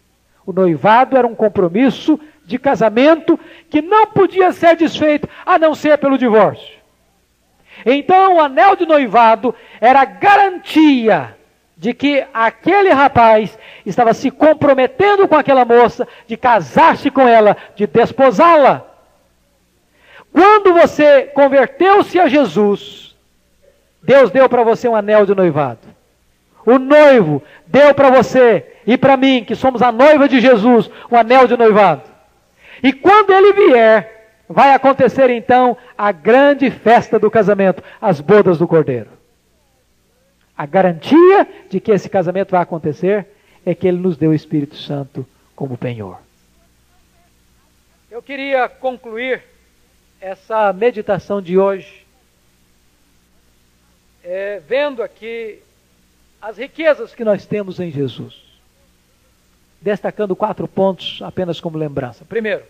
[0.46, 5.98] O noivado era um compromisso de casamento que não podia ser desfeito a não ser
[5.98, 6.78] pelo divórcio.
[7.84, 11.36] Então, o anel de noivado era garantia
[11.76, 17.86] de que aquele rapaz estava se comprometendo com aquela moça, de casar-se com ela, de
[17.86, 18.82] desposá-la.
[20.32, 23.03] Quando você converteu-se a Jesus,
[24.04, 25.80] Deus deu para você um anel de noivado.
[26.64, 31.16] O noivo deu para você e para mim, que somos a noiva de Jesus, um
[31.16, 32.02] anel de noivado.
[32.82, 38.68] E quando ele vier, vai acontecer então a grande festa do casamento, as bodas do
[38.68, 39.08] cordeiro.
[40.56, 43.26] A garantia de que esse casamento vai acontecer
[43.64, 45.26] é que ele nos deu o Espírito Santo
[45.56, 46.18] como penhor.
[48.10, 49.42] Eu queria concluir
[50.20, 52.03] essa meditação de hoje
[54.24, 55.60] é, vendo aqui
[56.40, 58.42] as riquezas que nós temos em Jesus.
[59.80, 62.24] Destacando quatro pontos apenas como lembrança.
[62.24, 62.64] Primeiro,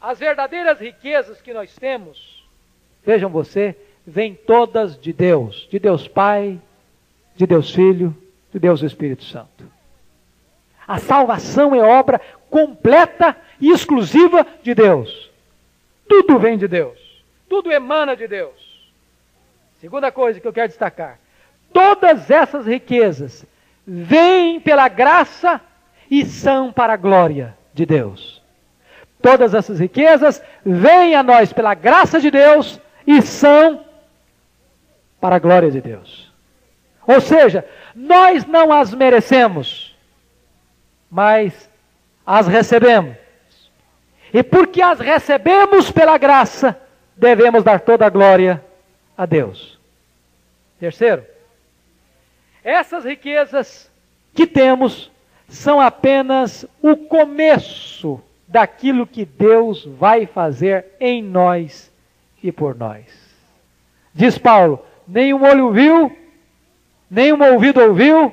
[0.00, 2.44] as verdadeiras riquezas que nós temos,
[3.04, 3.74] vejam você,
[4.06, 6.60] vêm todas de Deus, de Deus Pai,
[7.34, 8.16] de Deus Filho,
[8.52, 9.64] de Deus Espírito Santo.
[10.86, 15.30] A salvação é obra completa e exclusiva de Deus.
[16.08, 16.98] Tudo vem de Deus.
[17.48, 18.67] Tudo emana de Deus.
[19.80, 21.18] Segunda coisa que eu quero destacar:
[21.72, 23.46] todas essas riquezas
[23.86, 25.60] vêm pela graça
[26.10, 28.42] e são para a glória de Deus.
[29.22, 33.84] Todas essas riquezas vêm a nós pela graça de Deus e são
[35.20, 36.32] para a glória de Deus.
[37.06, 37.64] Ou seja,
[37.94, 39.96] nós não as merecemos,
[41.10, 41.68] mas
[42.26, 43.16] as recebemos.
[44.32, 46.78] E porque as recebemos pela graça,
[47.16, 48.62] devemos dar toda a glória
[49.18, 49.76] a Deus.
[50.78, 51.24] Terceiro,
[52.62, 53.90] essas riquezas
[54.32, 55.10] que temos
[55.48, 61.92] são apenas o começo daquilo que Deus vai fazer em nós
[62.40, 63.04] e por nós.
[64.14, 66.16] Diz Paulo: nenhum olho viu,
[67.10, 68.32] nenhum ouvido ouviu,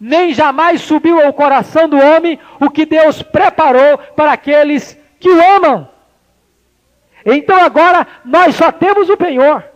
[0.00, 5.56] nem jamais subiu ao coração do homem o que Deus preparou para aqueles que o
[5.56, 5.88] amam.
[7.24, 9.75] Então agora nós só temos o penhor.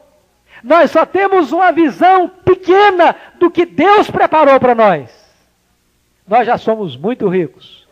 [0.62, 5.10] Nós só temos uma visão pequena do que Deus preparou para nós.
[6.26, 7.86] Nós já somos muito ricos,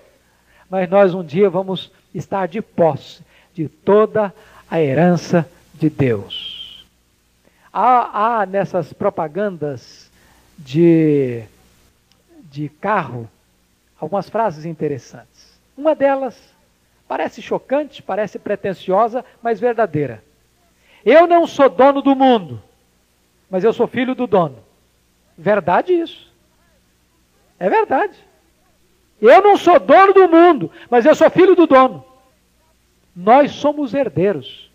[0.70, 3.22] mas nós um dia vamos estar de posse
[3.54, 4.32] de toda
[4.70, 6.86] a herança de Deus.
[7.72, 10.10] Há, há nessas propagandas
[10.58, 11.42] de,
[12.50, 13.28] de carro
[14.00, 15.58] algumas frases interessantes.
[15.76, 16.36] Uma delas
[17.06, 20.22] parece chocante, parece pretensiosa, mas verdadeira.
[21.04, 22.62] Eu não sou dono do mundo,
[23.50, 24.58] mas eu sou filho do dono.
[25.36, 26.32] Verdade isso.
[27.58, 28.18] É verdade.
[29.20, 32.04] Eu não sou dono do mundo, mas eu sou filho do dono.
[33.14, 34.70] Nós somos herdeiros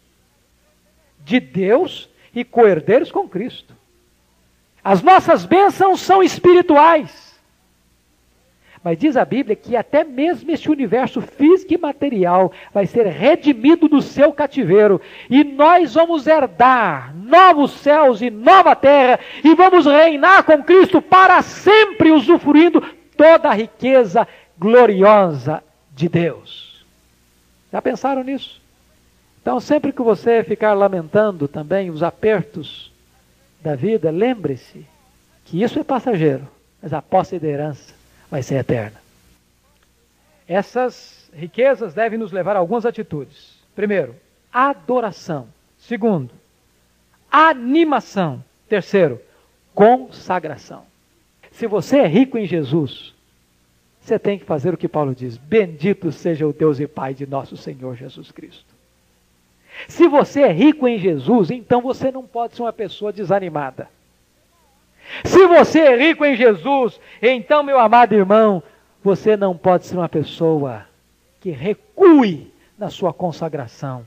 [1.19, 3.73] de Deus e co-herdeiros com Cristo.
[4.83, 7.32] As nossas bênçãos são espirituais.
[8.83, 13.87] Mas diz a Bíblia que até mesmo este universo físico e material vai ser redimido
[13.87, 14.99] do seu cativeiro.
[15.29, 19.21] E nós vamos herdar novos céus e nova terra.
[19.41, 22.81] E vamos reinar com Cristo para sempre, usufruindo
[23.15, 24.27] toda a riqueza
[24.59, 25.63] gloriosa
[25.95, 26.85] de Deus.
[27.71, 28.61] Já pensaram nisso?
[29.41, 32.91] Então, sempre que você ficar lamentando também os apertos
[33.61, 34.85] da vida, lembre-se
[35.45, 36.47] que isso é passageiro,
[36.81, 38.02] mas a posse de herança
[38.33, 38.99] vai ser eterna.
[40.47, 43.59] Essas riquezas devem nos levar a algumas atitudes.
[43.75, 44.15] Primeiro,
[44.51, 45.47] adoração.
[45.77, 46.31] Segundo,
[47.31, 48.43] animação.
[48.67, 49.21] Terceiro,
[49.75, 50.83] consagração.
[51.51, 53.13] Se você é rico em Jesus,
[54.01, 57.27] você tem que fazer o que Paulo diz: Bendito seja o Deus e Pai de
[57.27, 58.73] nosso Senhor Jesus Cristo.
[59.87, 63.87] Se você é rico em Jesus, então você não pode ser uma pessoa desanimada.
[65.23, 68.63] Se você é rico em Jesus, então, meu amado irmão,
[69.03, 70.85] você não pode ser uma pessoa
[71.39, 74.05] que recue na sua consagração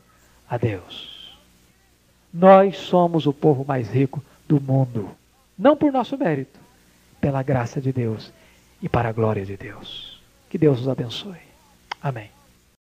[0.49, 1.37] a Deus.
[2.33, 5.11] Nós somos o povo mais rico do mundo,
[5.59, 6.59] não por nosso mérito,
[7.21, 8.33] pela graça de Deus
[8.83, 10.21] e para a glória de Deus.
[10.49, 11.41] Que Deus nos abençoe.
[12.03, 12.36] Amém.